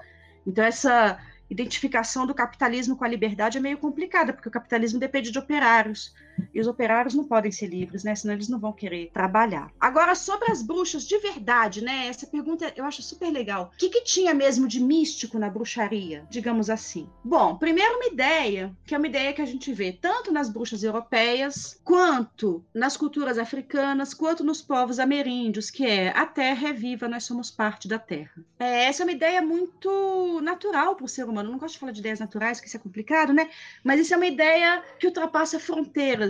[0.46, 1.18] Então, essa
[1.50, 6.14] identificação do capitalismo com a liberdade é meio complicada, porque o capitalismo depende de operários.
[6.54, 8.14] E os operários não podem ser livres, né?
[8.14, 9.70] Senão eles não vão querer trabalhar.
[9.80, 12.06] Agora, sobre as bruxas de verdade, né?
[12.06, 13.70] Essa pergunta eu acho super legal.
[13.74, 17.08] O que, que tinha mesmo de místico na bruxaria, digamos assim?
[17.24, 20.82] Bom, primeiro uma ideia, que é uma ideia que a gente vê tanto nas bruxas
[20.82, 27.08] europeias, quanto nas culturas africanas, quanto nos povos ameríndios, que é a terra é viva,
[27.08, 28.44] nós somos parte da terra.
[28.58, 31.48] É, essa é uma ideia muito natural para o ser humano.
[31.48, 33.50] Eu não gosto de falar de ideias naturais, que isso é complicado, né?
[33.84, 36.29] Mas isso é uma ideia que ultrapassa fronteiras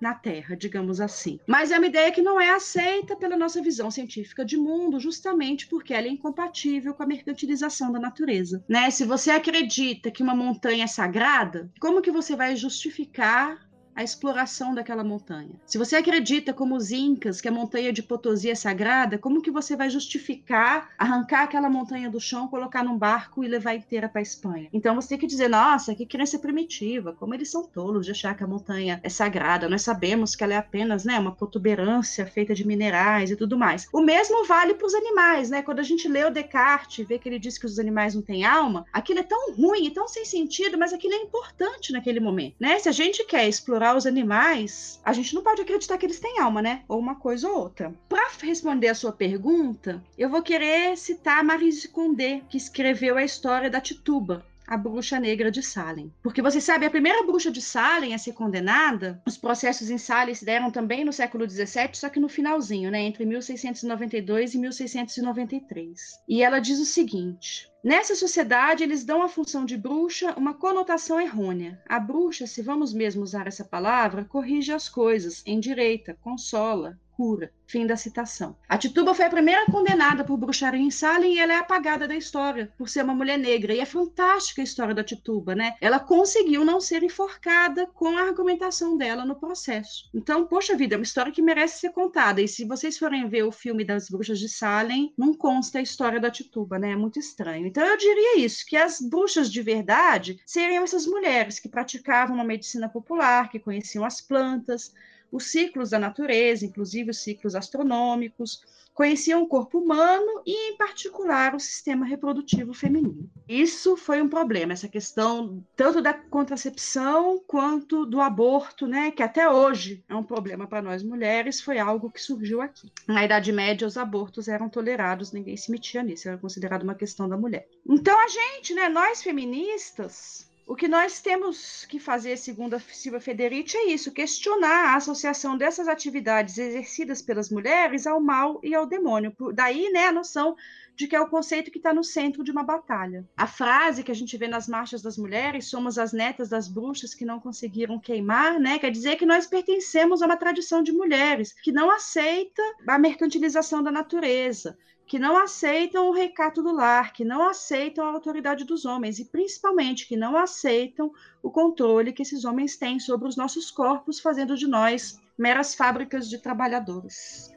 [0.00, 1.38] na Terra, digamos assim.
[1.46, 5.66] Mas é uma ideia que não é aceita pela nossa visão científica de mundo, justamente
[5.66, 8.62] porque ela é incompatível com a mercantilização da natureza.
[8.68, 8.90] Né?
[8.90, 13.65] Se você acredita que uma montanha é sagrada, como que você vai justificar
[13.96, 15.50] a exploração daquela montanha.
[15.64, 19.50] Se você acredita, como os incas, que a montanha de Potosí é sagrada, como que
[19.50, 24.20] você vai justificar arrancar aquela montanha do chão, colocar num barco e levar inteira para
[24.20, 24.68] Espanha?
[24.72, 28.36] Então você tem que dizer, nossa, que crença primitiva, como eles são tolos de achar
[28.36, 29.68] que a montanha é sagrada.
[29.68, 33.88] Nós sabemos que ela é apenas, né, uma protuberância feita de minerais e tudo mais.
[33.92, 35.62] O mesmo vale para os animais, né?
[35.62, 38.22] Quando a gente lê o Descartes e vê que ele diz que os animais não
[38.22, 42.20] têm alma, aquilo é tão ruim e tão sem sentido, mas aquilo é importante naquele
[42.20, 42.78] momento, né?
[42.78, 46.40] Se a gente quer explorar os animais, a gente não pode acreditar que eles têm
[46.40, 46.82] alma, né?
[46.88, 47.94] Ou uma coisa ou outra.
[48.08, 53.70] Para responder a sua pergunta, eu vou querer citar Marise Condé, que escreveu a história
[53.70, 56.12] da Tituba, a bruxa negra de Salem.
[56.22, 60.34] Porque você sabe, a primeira bruxa de Salem a ser condenada, os processos em Salem
[60.34, 66.20] se deram também no século XVII, só que no finalzinho, né, entre 1692 e 1693.
[66.28, 71.20] E ela diz o seguinte: Nessa sociedade, eles dão à função de bruxa uma conotação
[71.20, 71.80] errônea.
[71.88, 77.50] A bruxa, se vamos mesmo usar essa palavra, corrige as coisas, endireita, consola, cura.
[77.66, 78.56] Fim da citação.
[78.68, 82.14] A Tituba foi a primeira condenada por bruxaria em Salem e ela é apagada da
[82.14, 83.74] história por ser uma mulher negra.
[83.74, 85.74] E é fantástica a história da Tituba, né?
[85.80, 90.08] Ela conseguiu não ser enforcada com a argumentação dela no processo.
[90.14, 92.40] Então, poxa vida, é uma história que merece ser contada.
[92.40, 96.20] E se vocês forem ver o filme das bruxas de Salem, não consta a história
[96.20, 96.92] da Tituba, né?
[96.92, 97.66] É muito estranho.
[97.66, 102.44] Então, eu diria isso, que as bruxas de verdade seriam essas mulheres que praticavam uma
[102.44, 104.92] medicina popular, que conheciam as plantas,
[105.30, 108.60] os ciclos da natureza, inclusive os ciclos astronômicos,
[108.96, 113.30] conheciam o corpo humano e, em particular, o sistema reprodutivo feminino.
[113.46, 119.50] Isso foi um problema, essa questão tanto da contracepção quanto do aborto, né, que até
[119.50, 122.90] hoje é um problema para nós mulheres, foi algo que surgiu aqui.
[123.06, 127.28] Na Idade Média, os abortos eram tolerados, ninguém se metia nisso, era considerado uma questão
[127.28, 127.68] da mulher.
[127.86, 133.20] Então, a gente, né, nós feministas, o que nós temos que fazer, segundo a Silvia
[133.20, 138.84] Federici, é isso: questionar a associação dessas atividades exercidas pelas mulheres ao mal e ao
[138.84, 139.32] demônio.
[139.54, 140.56] Daí, né, a noção
[140.96, 143.28] de que é o conceito que está no centro de uma batalha.
[143.36, 147.14] A frase que a gente vê nas marchas das mulheres, somos as netas das bruxas
[147.14, 148.78] que não conseguiram queimar, né?
[148.78, 153.82] Quer dizer que nós pertencemos a uma tradição de mulheres que não aceita a mercantilização
[153.82, 158.84] da natureza, que não aceitam o recato do lar, que não aceitam a autoridade dos
[158.84, 163.70] homens e principalmente que não aceitam o controle que esses homens têm sobre os nossos
[163.70, 167.55] corpos, fazendo de nós meras fábricas de trabalhadores.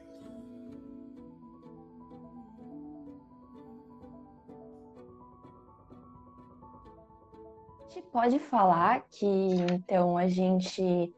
[8.12, 9.26] Pode falar que
[9.72, 11.12] então a gente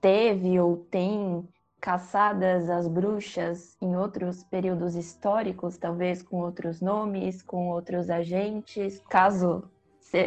[0.00, 1.46] teve ou tem
[1.80, 9.02] caçadas às bruxas em outros períodos históricos, talvez com outros nomes, com outros agentes?
[9.08, 9.64] Caso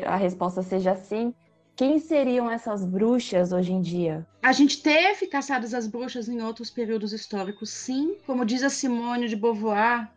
[0.05, 1.33] a resposta seja sim,
[1.75, 4.25] quem seriam essas bruxas hoje em dia?
[4.41, 8.17] A gente teve caçadas às bruxas em outros períodos históricos, sim.
[8.25, 10.09] Como diz a Simone de Beauvoir,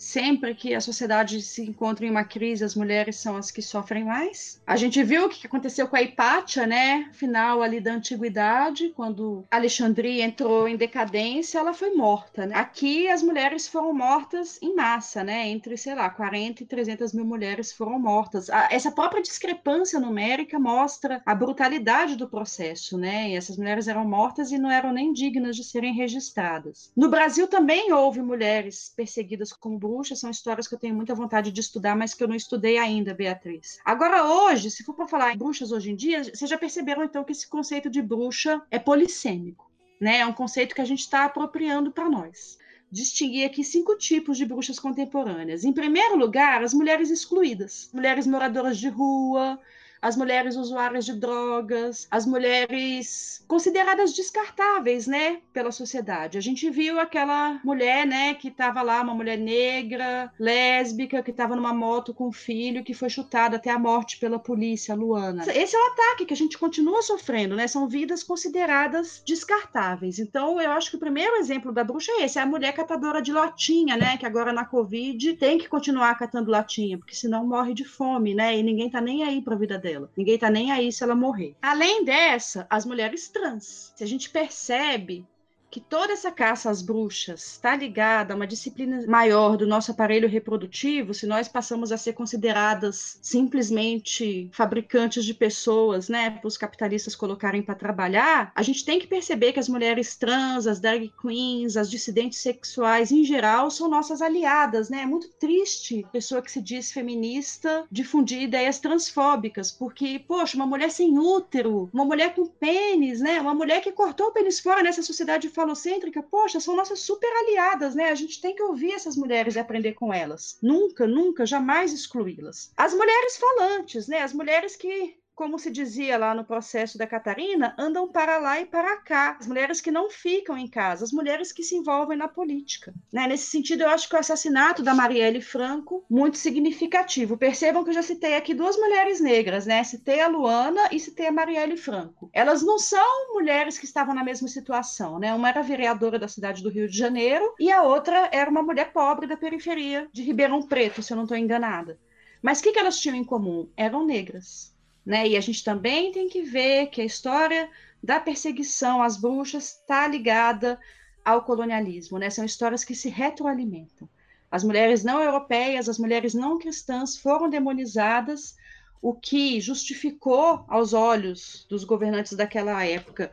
[0.00, 4.04] sempre que a sociedade se encontra em uma crise, as mulheres são as que sofrem
[4.04, 4.60] mais.
[4.66, 7.10] A gente viu o que aconteceu com a Hipátia, né?
[7.12, 12.56] Final ali da antiguidade, quando Alexandria entrou em decadência, ela foi morta, né?
[12.56, 15.48] Aqui as mulheres foram mortas em massa, né?
[15.48, 18.48] Entre, sei lá, 40 e 300 mil mulheres foram mortas.
[18.70, 23.30] Essa própria discrepância numérica mostra a brutalidade do processo, né?
[23.30, 26.90] E essas mulheres eram mortas e não eram nem dignas de serem registradas.
[26.96, 31.50] No Brasil também houve mulheres perseguidas como bruxas são histórias que eu tenho muita vontade
[31.50, 33.78] de estudar, mas que eu não estudei ainda, Beatriz.
[33.84, 37.24] Agora, hoje, se for para falar em bruxas hoje em dia, vocês já perceberam então
[37.24, 39.68] que esse conceito de bruxa é polissêmico,
[40.00, 40.18] né?
[40.18, 42.58] É um conceito que a gente está apropriando para nós
[42.92, 45.62] distinguir aqui cinco tipos de bruxas contemporâneas.
[45.62, 49.60] Em primeiro lugar, as mulheres excluídas, mulheres moradoras de rua,
[50.02, 56.38] as mulheres usuárias de drogas, as mulheres consideradas descartáveis, né, pela sociedade.
[56.38, 61.56] A gente viu aquela mulher, né, que estava lá, uma mulher negra, lésbica, que estava
[61.56, 65.44] numa moto com um filho, que foi chutada até a morte pela polícia, Luana.
[65.52, 67.66] Esse é o ataque que a gente continua sofrendo, né?
[67.66, 70.18] São vidas consideradas descartáveis.
[70.18, 73.20] Então, eu acho que o primeiro exemplo da bruxa é esse, é a mulher catadora
[73.20, 77.74] de latinha, né, que agora na Covid tem que continuar catando latinha, porque senão morre
[77.74, 78.56] de fome, né?
[78.56, 79.89] E ninguém tá nem aí para a vida dela.
[80.16, 81.56] Ninguém tá nem aí se ela morrer.
[81.60, 83.92] Além dessa, as mulheres trans.
[83.96, 85.26] Se a gente percebe
[85.70, 90.28] que toda essa caça às bruxas está ligada a uma disciplina maior do nosso aparelho
[90.28, 97.14] reprodutivo, se nós passamos a ser consideradas simplesmente fabricantes de pessoas, né, para os capitalistas
[97.14, 101.76] colocarem para trabalhar, a gente tem que perceber que as mulheres trans, as drag queens,
[101.76, 105.02] as dissidentes sexuais em geral são nossas aliadas, né?
[105.02, 110.90] É muito triste pessoa que se diz feminista difundir ideias transfóbicas, porque, poxa, uma mulher
[110.90, 115.02] sem útero, uma mulher com pênis, né, uma mulher que cortou o pênis fora nessa
[115.02, 118.10] sociedade falocêntrica, poxa, são nossas super aliadas, né?
[118.10, 120.58] A gente tem que ouvir essas mulheres e aprender com elas.
[120.62, 122.72] Nunca, nunca, jamais excluí-las.
[122.76, 124.22] As mulheres falantes, né?
[124.22, 128.66] As mulheres que como se dizia lá no processo da Catarina, andam para lá e
[128.66, 129.38] para cá.
[129.40, 132.92] As mulheres que não ficam em casa, as mulheres que se envolvem na política.
[133.10, 133.26] Né?
[133.26, 137.38] Nesse sentido, eu acho que o assassinato da Marielle Franco, muito significativo.
[137.38, 139.82] Percebam que eu já citei aqui duas mulheres negras, né?
[139.82, 142.28] Citei a Luana e citei a Marielle Franco.
[142.34, 145.32] Elas não são mulheres que estavam na mesma situação, né?
[145.32, 148.92] Uma era vereadora da cidade do Rio de Janeiro e a outra era uma mulher
[148.92, 151.98] pobre da periferia de Ribeirão Preto, se eu não estou enganada.
[152.42, 153.70] Mas o que, que elas tinham em comum?
[153.74, 154.78] Eram negras.
[155.10, 155.26] Né?
[155.26, 157.68] E a gente também tem que ver que a história
[158.00, 160.78] da perseguição às bruxas está ligada
[161.24, 162.30] ao colonialismo, né?
[162.30, 164.08] São histórias que se retroalimentam.
[164.48, 168.54] As mulheres não europeias, as mulheres não cristãs foram demonizadas,
[169.02, 173.32] o que justificou aos olhos dos governantes daquela época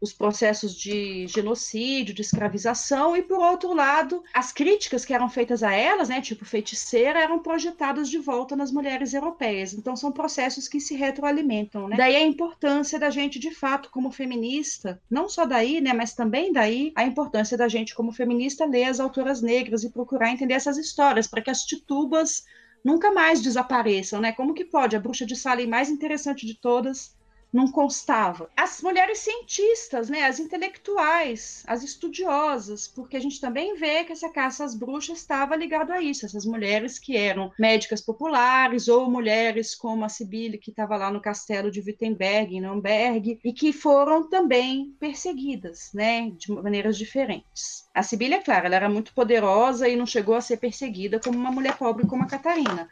[0.00, 5.62] os processos de genocídio, de escravização, e por outro lado, as críticas que eram feitas
[5.62, 9.72] a elas, né, tipo feiticeira, eram projetadas de volta nas mulheres europeias.
[9.72, 11.96] Então são processos que se retroalimentam, né?
[11.96, 16.52] Daí a importância da gente, de fato, como feminista, não só daí, né, mas também
[16.52, 20.76] daí a importância da gente como feminista ler as autoras negras e procurar entender essas
[20.76, 22.44] histórias para que as titubas
[22.84, 24.32] nunca mais desapareçam, né?
[24.32, 27.15] Como que pode a bruxa de Salem mais interessante de todas
[27.56, 28.50] não constava.
[28.54, 34.28] As mulheres cientistas, né, as intelectuais, as estudiosas, porque a gente também vê que essa
[34.28, 39.74] caça às bruxas estava ligado a isso, essas mulheres que eram médicas populares ou mulheres
[39.74, 44.28] como a Sibile que estava lá no castelo de Wittenberg, em Nürnberg, e que foram
[44.28, 47.88] também perseguidas, né, de maneiras diferentes.
[47.94, 51.38] A Sibile, é claro, ela era muito poderosa e não chegou a ser perseguida como
[51.38, 52.88] uma mulher pobre como a Catarina,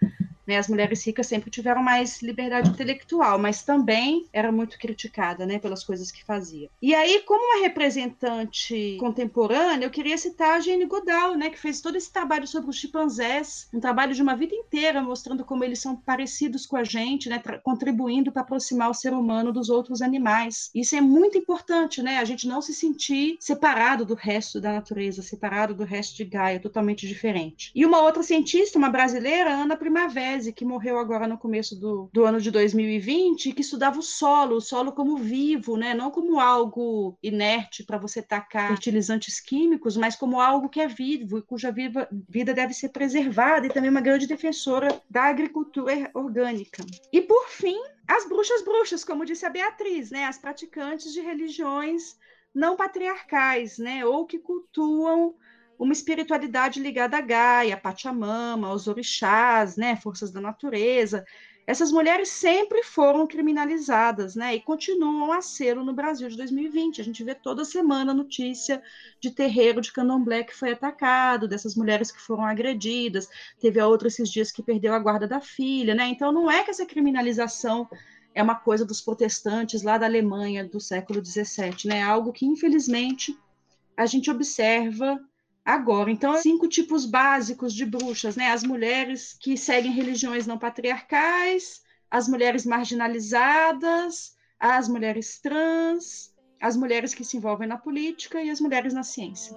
[0.46, 5.58] né, as mulheres ricas sempre tiveram mais liberdade intelectual, mas também era muito criticada né,
[5.58, 6.68] pelas coisas que fazia.
[6.80, 11.80] E aí, como uma representante contemporânea, eu queria citar a Jane Goodall, né, que fez
[11.80, 15.78] todo esse trabalho sobre os chimpanzés, um trabalho de uma vida inteira mostrando como eles
[15.78, 20.70] são parecidos com a gente, né, contribuindo para aproximar o ser humano dos outros animais.
[20.74, 25.22] Isso é muito importante, né, a gente não se sentir separado do resto da natureza,
[25.22, 27.70] separado do resto de Gaia, totalmente diferente.
[27.74, 32.24] E uma outra cientista, uma brasileira, Ana Primavera, que morreu agora no começo do, do
[32.24, 35.94] ano de 2020, que estudava o solo, o solo como vivo, né?
[35.94, 41.38] não como algo inerte para você tacar fertilizantes químicos, mas como algo que é vivo
[41.38, 46.84] e cuja viva, vida deve ser preservada, e também uma grande defensora da agricultura orgânica.
[47.12, 50.24] E por fim, as bruxas bruxas, como disse a Beatriz, né?
[50.24, 52.16] as praticantes de religiões
[52.54, 54.04] não patriarcais, né?
[54.04, 55.34] ou que cultuam
[55.78, 61.24] uma espiritualidade ligada a Gaia, a Pachamama, aos orixás, né, forças da natureza.
[61.66, 67.00] Essas mulheres sempre foram criminalizadas, né, e continuam a ser no Brasil de 2020.
[67.00, 68.82] A gente vê toda semana notícia
[69.18, 73.28] de terreiro de candomblé que foi atacado, dessas mulheres que foram agredidas.
[73.58, 76.06] Teve a outra esses dias que perdeu a guarda da filha, né?
[76.08, 77.88] Então não é que essa criminalização
[78.34, 81.98] é uma coisa dos protestantes lá da Alemanha do século XVII, né?
[82.00, 83.38] É algo que infelizmente
[83.96, 85.18] a gente observa
[85.64, 86.10] agora.
[86.10, 88.50] Então, cinco tipos básicos de bruxas, né?
[88.50, 97.14] As mulheres que seguem religiões não patriarcais, as mulheres marginalizadas, as mulheres trans, as mulheres
[97.14, 99.54] que se envolvem na política e as mulheres na ciência.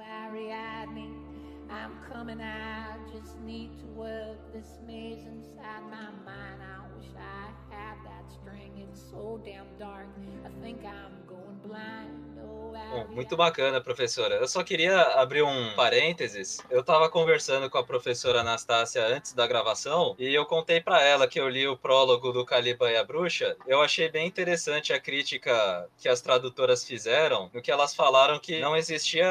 [12.90, 14.36] Bom, muito bacana, professora.
[14.36, 16.60] Eu só queria abrir um parênteses.
[16.70, 21.28] Eu estava conversando com a professora Anastácia antes da gravação e eu contei para ela
[21.28, 23.58] que eu li o prólogo do Caliban e a Bruxa.
[23.68, 28.60] Eu achei bem interessante a crítica que as tradutoras fizeram, no que elas falaram que
[28.60, 29.28] não existia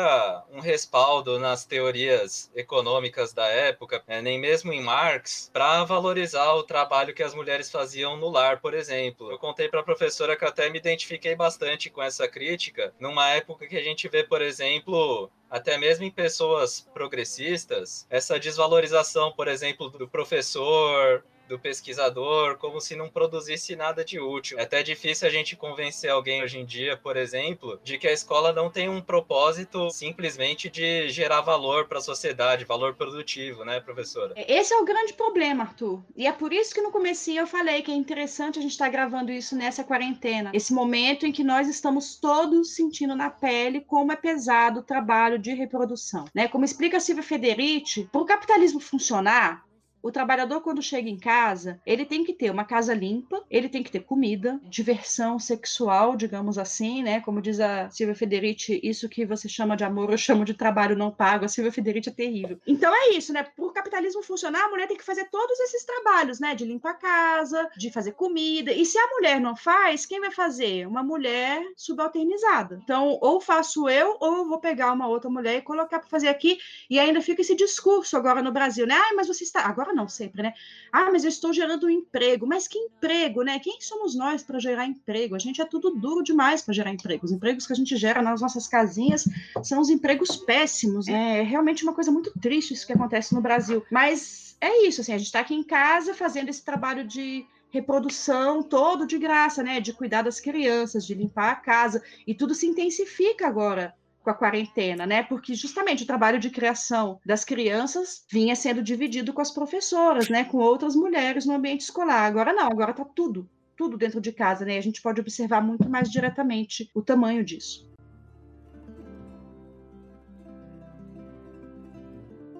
[0.51, 3.76] um respaldo nas teorias econômicas da época,
[4.07, 8.61] né, nem mesmo em Marx, para valorizar o trabalho que as mulheres faziam no lar,
[8.61, 9.31] por exemplo.
[9.31, 13.47] Eu contei para a professora que até me identifiquei bastante com essa crítica, numa época
[13.47, 19.49] época que a gente vê, por exemplo, até mesmo em pessoas progressistas, essa desvalorização, por
[19.49, 24.59] exemplo, do professor, do pesquisador, como se não produzisse nada de útil.
[24.59, 28.13] É até difícil a gente convencer alguém hoje em dia, por exemplo, de que a
[28.13, 33.81] escola não tem um propósito simplesmente de gerar valor para a sociedade, valor produtivo, né,
[33.81, 34.35] professora?
[34.37, 36.03] Esse é o grande problema, Arthur.
[36.17, 38.87] E é por isso que no comecinho eu falei que é interessante a gente estar
[38.87, 43.81] tá gravando isso nessa quarentena, esse momento em que nós estamos todos sentindo na pele
[43.81, 46.49] como é pesado o trabalho de reprodução, né?
[46.49, 49.65] Como explica a Silvia Federici, para o capitalismo funcionar,
[50.03, 53.83] o trabalhador, quando chega em casa, ele tem que ter uma casa limpa, ele tem
[53.83, 57.21] que ter comida, diversão sexual, digamos assim, né?
[57.21, 60.97] Como diz a Silvia Federici, isso que você chama de amor, eu chamo de trabalho
[60.97, 61.45] não pago.
[61.45, 62.61] A Silvia Federici é terrível.
[62.67, 63.43] Então é isso, né?
[63.43, 66.55] Por capitalismo funcionar, a mulher tem que fazer todos esses trabalhos, né?
[66.55, 68.73] De limpar a casa, de fazer comida.
[68.73, 70.87] E se a mulher não faz, quem vai fazer?
[70.87, 72.81] Uma mulher subalternizada.
[72.85, 76.59] Então, ou faço eu, ou vou pegar uma outra mulher e colocar para fazer aqui.
[76.89, 78.95] E ainda fica esse discurso agora no Brasil, né?
[78.95, 79.63] Ah, mas você está.
[79.63, 80.55] Agora não sempre, né?
[80.93, 82.47] Ah, mas eu estou gerando um emprego.
[82.47, 83.59] Mas que emprego, né?
[83.59, 85.35] Quem somos nós para gerar emprego?
[85.35, 87.25] A gente é tudo duro demais para gerar emprego.
[87.25, 89.29] Os empregos que a gente gera nas nossas casinhas
[89.63, 91.09] são os empregos péssimos.
[91.09, 93.85] É realmente uma coisa muito triste isso que acontece no Brasil.
[93.91, 98.63] Mas é isso, assim, a gente está aqui em casa fazendo esse trabalho de reprodução
[98.63, 99.81] todo de graça, né?
[99.81, 103.95] De cuidar das crianças, de limpar a casa, e tudo se intensifica agora
[104.27, 105.23] com a quarentena, né?
[105.23, 110.43] Porque justamente o trabalho de criação das crianças vinha sendo dividido com as professoras, né?
[110.43, 112.27] Com outras mulheres no ambiente escolar.
[112.27, 114.79] Agora não, agora está tudo, tudo dentro de casa, né?
[114.79, 117.89] A gente pode observar muito mais diretamente o tamanho disso.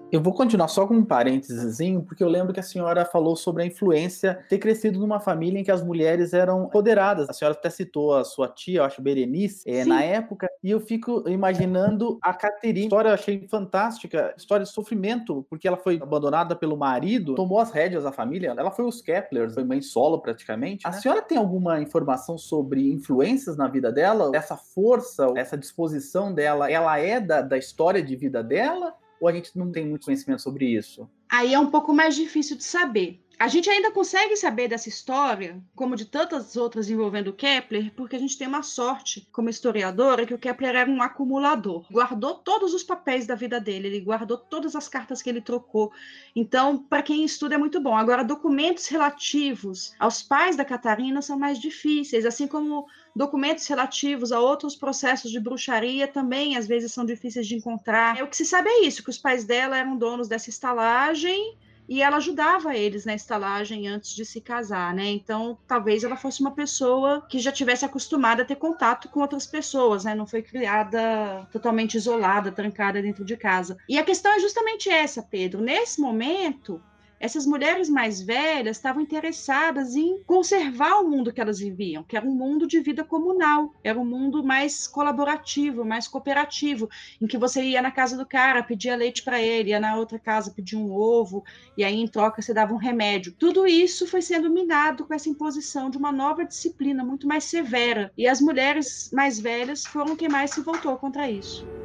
[0.09, 1.77] Eu vou continuar só com um parênteses,
[2.07, 5.63] porque eu lembro que a senhora falou sobre a influência ter crescido numa família em
[5.65, 7.29] que as mulheres eram empoderadas.
[7.29, 10.79] A senhora até citou a sua tia, eu acho, Berenice, é, na época, e eu
[10.79, 12.83] fico imaginando a Caterine.
[12.83, 17.59] A história eu achei fantástica, história de sofrimento, porque ela foi abandonada pelo marido, tomou
[17.59, 20.87] as rédeas da família, ela foi os Keplers, foi mãe solo praticamente.
[20.87, 21.01] A né?
[21.01, 24.31] senhora tem alguma informação sobre influências na vida dela?
[24.33, 28.93] Essa força, essa disposição dela, ela é da, da história de vida dela?
[29.19, 31.09] Ou a gente não tem muito conhecimento sobre isso?
[31.29, 33.21] Aí é um pouco mais difícil de saber.
[33.39, 38.19] A gente ainda consegue saber dessa história, como de tantas outras envolvendo Kepler, porque a
[38.19, 41.85] gente tem uma sorte como historiadora que o Kepler era um acumulador.
[41.91, 45.91] Guardou todos os papéis da vida dele, ele guardou todas as cartas que ele trocou.
[46.35, 47.95] Então, para quem estuda é muito bom.
[47.95, 52.87] Agora, documentos relativos aos pais da Catarina são mais difíceis, assim como
[53.17, 58.21] documentos relativos a outros processos de bruxaria também às vezes são difíceis de encontrar.
[58.23, 61.57] O que se sabe é isso, que os pais dela eram donos dessa estalagem
[61.89, 65.05] e ela ajudava eles na estalagem antes de se casar, né?
[65.05, 69.47] Então, talvez ela fosse uma pessoa que já tivesse acostumada a ter contato com outras
[69.47, 70.13] pessoas, né?
[70.13, 73.77] Não foi criada totalmente isolada, trancada dentro de casa.
[73.87, 75.61] E a questão é justamente essa, Pedro.
[75.61, 76.81] Nesse momento,
[77.19, 82.25] essas mulheres mais velhas estavam interessadas em conservar o mundo que elas viviam, que era
[82.25, 86.89] um mundo de vida comunal, era um mundo mais colaborativo, mais cooperativo,
[87.21, 90.19] em que você ia na casa do cara, pedia leite para ele, ia na outra
[90.19, 91.43] casa, pedia um ovo,
[91.75, 93.33] e aí em troca você dava um remédio.
[93.33, 98.11] Tudo isso foi sendo minado com essa imposição de uma nova disciplina muito mais severa,
[98.17, 101.76] e as mulheres mais velhas foram quem mais se voltou contra isso.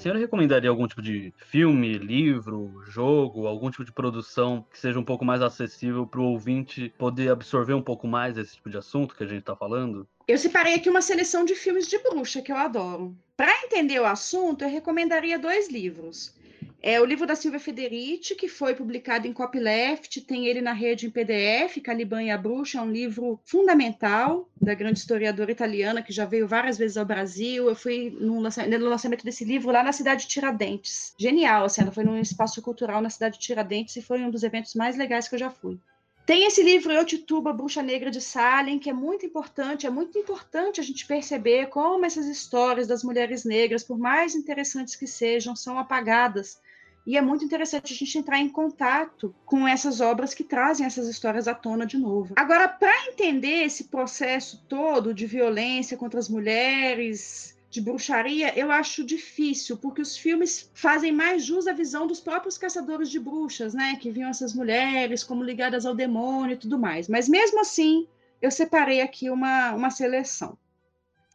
[0.00, 5.04] Senhora recomendaria algum tipo de filme, livro, jogo, algum tipo de produção que seja um
[5.04, 9.14] pouco mais acessível para o ouvinte poder absorver um pouco mais esse tipo de assunto
[9.14, 10.08] que a gente está falando?
[10.26, 13.14] Eu separei aqui uma seleção de filmes de bruxa que eu adoro.
[13.36, 16.34] Para entender o assunto, eu recomendaria dois livros.
[16.82, 21.06] É o livro da Silvia Federici, que foi publicado em Copyleft, tem ele na rede
[21.06, 26.10] em PDF, Caliban e a Bruxa, é um livro fundamental da grande historiadora italiana, que
[26.10, 27.68] já veio várias vezes ao Brasil.
[27.68, 31.14] Eu fui no lançamento, no lançamento desse livro lá na cidade de Tiradentes.
[31.18, 34.42] Genial, assim, ela foi num espaço cultural na cidade de Tiradentes e foi um dos
[34.42, 35.78] eventos mais legais que eu já fui.
[36.24, 40.16] Tem esse livro Eu Tituba, Bruxa Negra de Salem, que é muito importante, é muito
[40.16, 45.54] importante a gente perceber como essas histórias das mulheres negras, por mais interessantes que sejam,
[45.54, 46.58] são apagadas
[47.06, 51.08] E é muito interessante a gente entrar em contato com essas obras que trazem essas
[51.08, 52.34] histórias à tona de novo.
[52.36, 59.04] Agora, para entender esse processo todo de violência contra as mulheres, de bruxaria, eu acho
[59.04, 63.96] difícil, porque os filmes fazem mais jus à visão dos próprios caçadores de bruxas, né?
[64.00, 67.08] Que viam essas mulheres como ligadas ao demônio e tudo mais.
[67.08, 68.08] Mas mesmo assim,
[68.42, 70.58] eu separei aqui uma, uma seleção.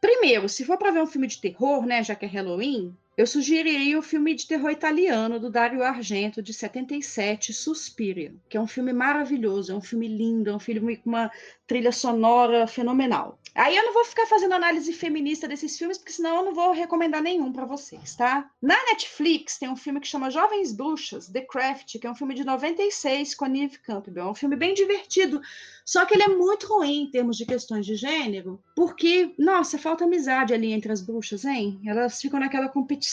[0.02, 2.04] Primeiro, se for para ver um filme de terror, né?
[2.04, 6.54] Já que é Halloween, eu sugeriria o filme de terror italiano do Dario Argento, de
[6.54, 11.10] 77, Suspiria, que é um filme maravilhoso, é um filme lindo, é um filme com
[11.10, 11.32] uma
[11.66, 13.40] trilha sonora fenomenal.
[13.56, 16.74] Aí eu não vou ficar fazendo análise feminista desses filmes, porque senão eu não vou
[16.74, 18.52] recomendar nenhum para vocês, tá?
[18.62, 22.36] Na Netflix tem um filme que chama Jovens Bruxas, The Craft, que é um filme
[22.36, 24.28] de 96 com a Neve Campbell.
[24.28, 25.42] É um filme bem divertido,
[25.86, 30.04] só que ele é muito ruim em termos de questões de gênero, porque, nossa, falta
[30.04, 31.80] amizade ali entre as bruxas, hein?
[31.86, 33.05] Elas ficam naquela competição,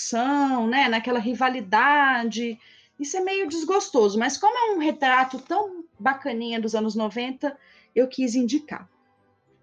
[0.66, 0.88] né?
[0.88, 2.58] Naquela rivalidade.
[2.98, 7.56] Isso é meio desgostoso, mas como é um retrato tão bacaninha dos anos 90,
[7.94, 8.88] eu quis indicar.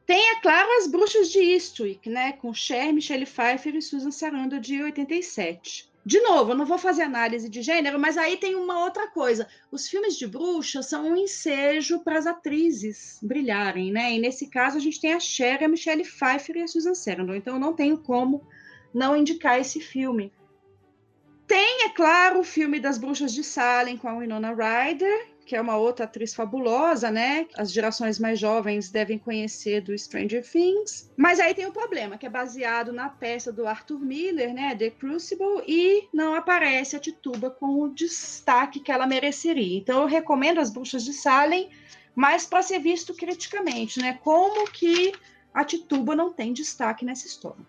[0.05, 4.59] Tem, é claro, as Bruxas de Eastwick, né, com Cher, Michelle Pfeiffer e Susan Sarandon,
[4.59, 5.87] de 87.
[6.03, 9.47] De novo, eu não vou fazer análise de gênero, mas aí tem uma outra coisa.
[9.71, 14.13] Os filmes de bruxa são um ensejo para as atrizes brilharem, né?
[14.13, 17.35] E nesse caso a gente tem a Cher, a Michelle Pfeiffer e a Susan Sarandon.
[17.35, 18.47] Então não tenho como
[18.93, 20.31] não indicar esse filme.
[21.47, 25.61] Tem, é claro, o filme das Bruxas de Salem com a Winona Ryder, que é
[25.61, 27.47] uma outra atriz fabulosa, né?
[27.57, 31.11] As gerações mais jovens devem conhecer do Stranger Things.
[31.17, 34.75] Mas aí tem o um problema, que é baseado na peça do Arthur Miller, né?
[34.75, 39.79] The Crucible, e não aparece a Tituba com o destaque que ela mereceria.
[39.79, 41.67] Então eu recomendo As Bruxas de Salem,
[42.13, 44.19] mas para ser visto criticamente, né?
[44.23, 45.13] Como que
[45.51, 47.65] a Tituba não tem destaque nessa história.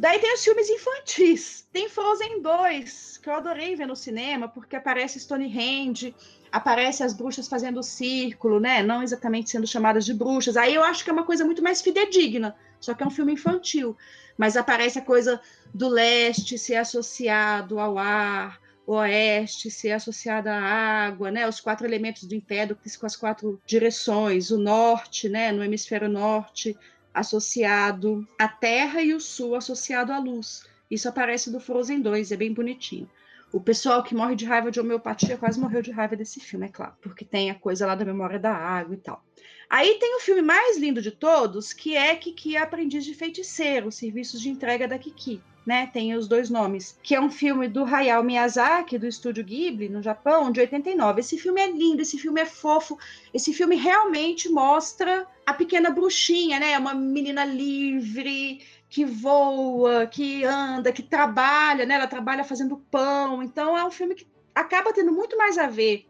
[0.00, 1.68] Daí tem os filmes infantis.
[1.70, 6.14] Tem Frozen 2, que eu adorei ver no cinema, porque aparece Stonehenge,
[6.50, 8.82] aparece as bruxas fazendo o círculo, né?
[8.82, 10.56] Não exatamente sendo chamadas de bruxas.
[10.56, 13.34] Aí eu acho que é uma coisa muito mais fidedigna, só que é um filme
[13.34, 13.94] infantil.
[14.38, 15.38] Mas aparece a coisa
[15.74, 21.46] do leste ser associado ao ar, oeste ser associado à água, né?
[21.46, 25.52] Os quatro elementos do Empédocles com as quatro direções, o norte, né?
[25.52, 26.74] No hemisfério norte
[27.12, 30.64] associado à terra e o sul associado à luz.
[30.90, 33.08] Isso aparece do Frozen 2, é bem bonitinho.
[33.52, 36.68] O pessoal que morre de raiva de homeopatia quase morreu de raiva desse filme, é
[36.68, 39.24] claro, porque tem a coisa lá da memória da água e tal.
[39.68, 44.40] Aí tem o filme mais lindo de todos, que é Kiki Aprendiz de Feiticeiro, Serviços
[44.40, 45.40] de Entrega da Kiki.
[45.66, 49.90] Né, tem os dois nomes, que é um filme do Hayao Miyazaki, do estúdio Ghibli,
[49.90, 51.20] no Japão, de 89.
[51.20, 52.98] Esse filme é lindo, esse filme é fofo,
[53.32, 56.78] esse filme realmente mostra a pequena bruxinha, né?
[56.78, 61.94] Uma menina livre, que voa, que anda, que trabalha, né?
[61.94, 63.42] Ela trabalha fazendo pão.
[63.42, 66.06] Então é um filme que acaba tendo muito mais a ver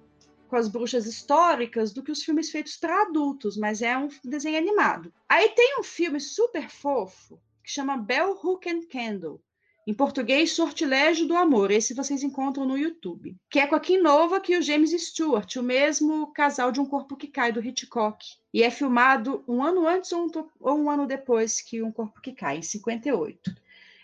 [0.49, 4.59] com as bruxas históricas do que os filmes feitos para adultos, mas é um desenho
[4.59, 5.13] animado.
[5.29, 7.39] Aí tem um filme super fofo
[7.71, 9.41] que chama Bell Hook and Candle,
[9.87, 11.71] em português, Sortilégio do Amor.
[11.71, 13.37] Esse vocês encontram no YouTube.
[13.49, 16.85] Que é com a Kim Nova e o James Stewart, o mesmo casal de Um
[16.85, 18.27] Corpo que Cai, do Hitchcock.
[18.53, 22.21] E é filmado um ano antes ou um, ou um ano depois que Um Corpo
[22.21, 23.55] que Cai, em 58.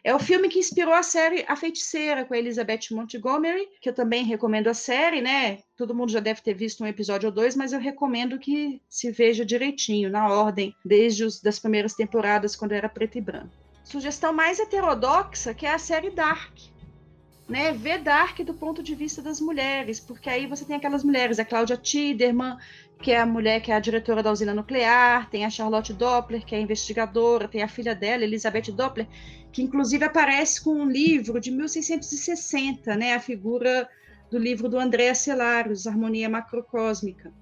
[0.07, 3.93] É o filme que inspirou a série A Feiticeira, com a Elizabeth Montgomery, que eu
[3.93, 5.59] também recomendo a série, né?
[5.77, 9.11] Todo mundo já deve ter visto um episódio ou dois, mas eu recomendo que se
[9.11, 13.51] veja direitinho, na ordem, desde as das primeiras temporadas, quando era preto e branco
[13.83, 16.53] sugestão mais heterodoxa, que é a série Dark.
[17.49, 21.39] Né, ver Dark do ponto de vista das mulheres, porque aí você tem aquelas mulheres,
[21.39, 22.57] a Cláudia Tiderman,
[23.01, 26.45] que é a mulher que é a diretora da usina nuclear, tem a Charlotte Doppler,
[26.45, 29.07] que é a investigadora, tem a filha dela, Elizabeth Doppler,
[29.53, 33.89] que inclusive aparece com um livro de 1660, né, a figura
[34.29, 37.33] do livro do André Celarius, Harmonia Macrocósmica,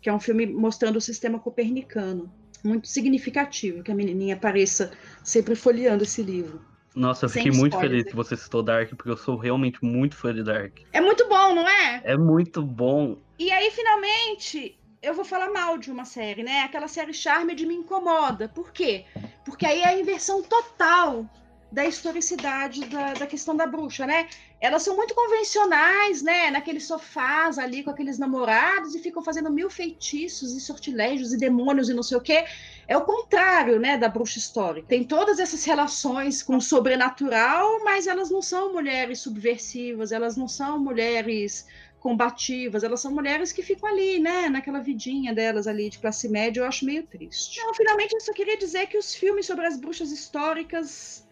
[0.00, 2.32] que é um filme mostrando o sistema copernicano
[2.64, 4.90] muito significativo que a menininha apareça
[5.22, 6.69] sempre folheando esse livro.
[6.94, 10.34] Nossa, eu fiquei muito feliz que você citou Dark, porque eu sou realmente muito fã
[10.34, 10.78] de Dark.
[10.92, 12.02] É muito bom, não é?
[12.04, 13.16] É muito bom.
[13.38, 16.60] E aí, finalmente, eu vou falar mal de uma série, né?
[16.60, 18.48] Aquela série Charmed me incomoda.
[18.48, 19.04] Por quê?
[19.44, 21.26] Porque aí é a inversão total
[21.72, 24.28] da historicidade da, da questão da bruxa, né?
[24.60, 26.50] Elas são muito convencionais, né?
[26.50, 31.88] Naqueles sofás ali com aqueles namorados e ficam fazendo mil feitiços e sortilégios e demônios
[31.88, 32.44] e não sei o quê.
[32.90, 34.88] É o contrário, né, da bruxa histórica.
[34.88, 40.48] Tem todas essas relações com o sobrenatural, mas elas não são mulheres subversivas, elas não
[40.48, 41.68] são mulheres
[42.00, 46.62] combativas, elas são mulheres que ficam ali, né, naquela vidinha delas ali de classe média,
[46.62, 47.60] eu acho meio triste.
[47.60, 51.24] Então, finalmente, eu só queria dizer que os filmes sobre as bruxas históricas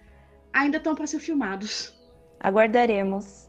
[0.52, 1.92] ainda estão para ser filmados.
[2.38, 3.48] Aguardaremos.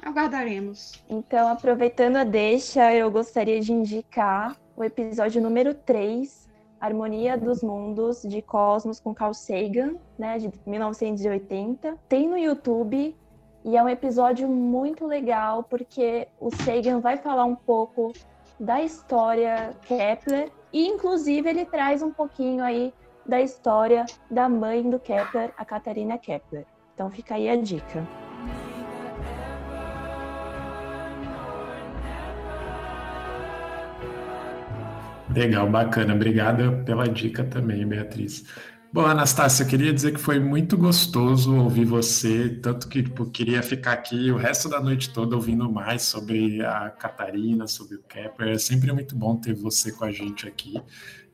[0.00, 0.94] Aguardaremos.
[1.10, 6.48] Então, aproveitando a deixa, eu gostaria de indicar o episódio número 3,
[6.80, 11.96] Harmonia dos Mundos, de Cosmos com Carl Sagan, né, de 1980.
[12.08, 13.14] Tem no YouTube
[13.64, 18.12] e é um episódio muito legal porque o Sagan vai falar um pouco
[18.58, 22.92] da história Kepler e, inclusive, ele traz um pouquinho aí
[23.26, 26.66] da história da mãe do Kepler, a Catarina Kepler.
[26.94, 28.06] Então fica aí a dica.
[35.34, 36.14] Legal, bacana.
[36.14, 38.44] Obrigada pela dica também, Beatriz.
[38.92, 43.62] Bom, Anastácia, eu queria dizer que foi muito gostoso ouvir você, tanto que tipo, queria
[43.62, 48.54] ficar aqui o resto da noite toda ouvindo mais sobre a Catarina, sobre o Kepler.
[48.54, 50.74] É sempre muito bom ter você com a gente aqui.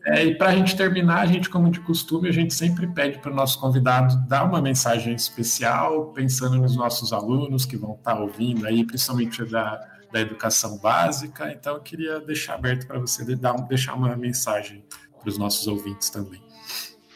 [0.04, 3.18] É, e para a gente terminar, a gente, como de costume, a gente sempre pede
[3.20, 8.16] para o nosso convidado dar uma mensagem especial, pensando nos nossos alunos que vão estar
[8.16, 9.80] tá ouvindo aí, principalmente da,
[10.12, 11.52] da educação básica.
[11.52, 14.84] Então, eu queria deixar aberto para você dar, deixar uma mensagem
[15.20, 16.42] para os nossos ouvintes também.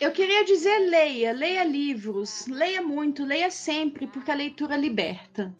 [0.01, 5.55] Eu queria dizer leia, leia livros, leia muito, leia sempre, porque a leitura liberta.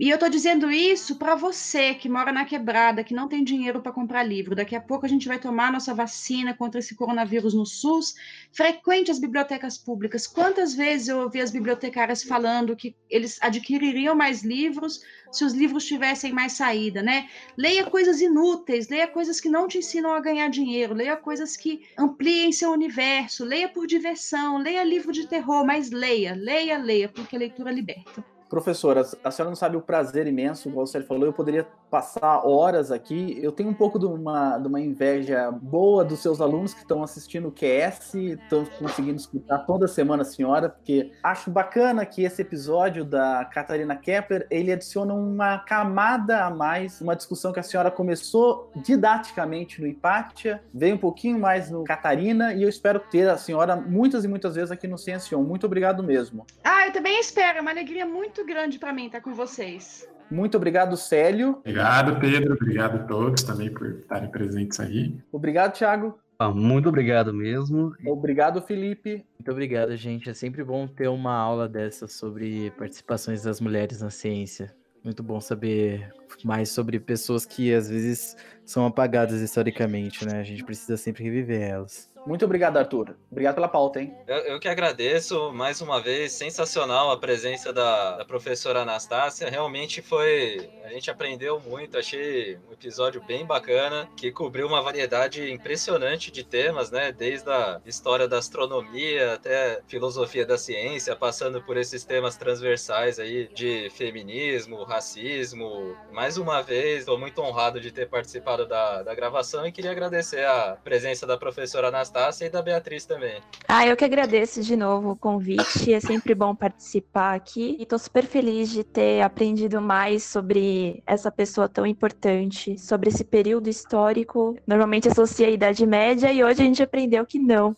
[0.00, 3.82] E eu tô dizendo isso para você que mora na quebrada, que não tem dinheiro
[3.82, 4.54] para comprar livro.
[4.54, 8.14] Daqui a pouco a gente vai tomar nossa vacina contra esse coronavírus no SUS.
[8.52, 10.26] Frequente as bibliotecas públicas.
[10.26, 15.84] Quantas vezes eu ouvi as bibliotecárias falando que eles adquiririam mais livros se os livros
[15.84, 17.28] tivessem mais saída, né?
[17.54, 21.82] Leia coisas inúteis, leia coisas que não te ensinam a ganhar dinheiro, leia coisas que
[21.98, 27.36] ampliem seu universo, leia por diversão, leia livro de terror, mas leia, leia, leia, porque
[27.36, 28.31] a leitura liberta.
[28.52, 32.92] Professora, a senhora não sabe o prazer imenso, como você falou, eu poderia passar horas
[32.92, 33.38] aqui.
[33.42, 37.02] Eu tenho um pouco de uma, de uma inveja boa dos seus alunos que estão
[37.02, 42.42] assistindo o QS, estão conseguindo escutar toda semana a senhora, porque acho bacana que esse
[42.42, 47.90] episódio da Catarina Kepler, ele adiciona uma camada a mais, uma discussão que a senhora
[47.90, 53.38] começou didaticamente no Hipátia, veio um pouquinho mais no Catarina, e eu espero ter a
[53.38, 55.42] senhora muitas e muitas vezes aqui no Ciencion.
[55.42, 56.46] Muito obrigado mesmo.
[56.62, 60.08] Ah, eu também espero, é uma alegria muito muito grande para mim estar com vocês.
[60.28, 61.58] Muito obrigado, Célio.
[61.60, 62.54] Obrigado, Pedro.
[62.54, 65.16] Obrigado a todos também por estarem presentes aí.
[65.30, 66.18] Obrigado, Thiago.
[66.38, 67.94] Ah, muito obrigado mesmo.
[68.04, 69.24] Obrigado, Felipe.
[69.38, 70.28] Muito obrigado, gente.
[70.28, 74.74] É sempre bom ter uma aula dessa sobre participações das mulheres na ciência.
[75.04, 76.12] Muito bom saber
[76.44, 80.40] mais sobre pessoas que às vezes são apagadas historicamente, né?
[80.40, 82.12] A gente precisa sempre reviver elas.
[82.24, 83.16] Muito obrigado, Arthur.
[83.30, 84.14] Obrigado pela pauta, hein?
[84.28, 86.32] Eu, eu que agradeço mais uma vez.
[86.32, 89.50] Sensacional a presença da, da, professora Anastácia.
[89.50, 90.70] Realmente foi.
[90.84, 91.98] A gente aprendeu muito.
[91.98, 97.10] Achei um episódio bem bacana, que cobriu uma variedade impressionante de temas, né?
[97.10, 103.48] Desde a história da astronomia até filosofia da ciência, passando por esses temas transversais aí
[103.48, 105.96] de feminismo, racismo.
[106.22, 110.46] Mais uma vez, estou muito honrado de ter participado da, da gravação e queria agradecer
[110.46, 113.42] a presença da professora Anastácia e da Beatriz também.
[113.66, 115.92] Ah, eu que agradeço de novo o convite.
[115.92, 117.76] É sempre bom participar aqui.
[117.76, 123.24] E tô super feliz de ter aprendido mais sobre essa pessoa tão importante, sobre esse
[123.24, 124.56] período histórico.
[124.64, 127.76] Normalmente associa a Idade Média e hoje a gente aprendeu que não.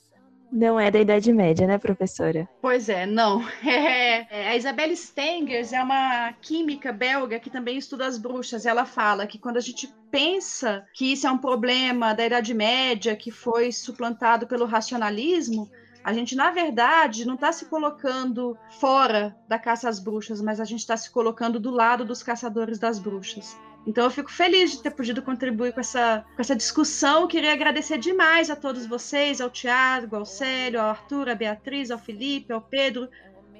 [0.55, 2.48] Não é da Idade Média, né, professora?
[2.62, 3.42] Pois é, não.
[3.64, 8.64] É, é, a Isabelle Stengers é uma química belga que também estuda as bruxas.
[8.64, 13.16] Ela fala que quando a gente pensa que isso é um problema da Idade Média
[13.16, 15.68] que foi suplantado pelo racionalismo,
[16.05, 20.64] a gente, na verdade, não está se colocando fora da caça às bruxas, mas a
[20.64, 23.59] gente está se colocando do lado dos caçadores das bruxas.
[23.87, 27.26] Então eu fico feliz de ter podido contribuir com essa, com essa discussão.
[27.26, 31.99] Queria agradecer demais a todos vocês, ao Tiago, ao Célio, ao Arthur, à Beatriz, ao
[31.99, 33.09] Felipe, ao Pedro.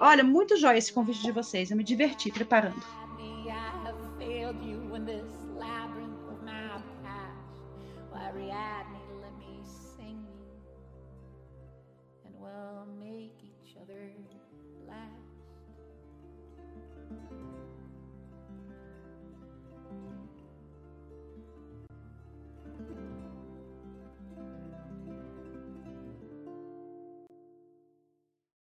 [0.01, 1.71] Olha, muito jóia esse convite de vocês.
[1.71, 3.04] Eu me diverti preparando.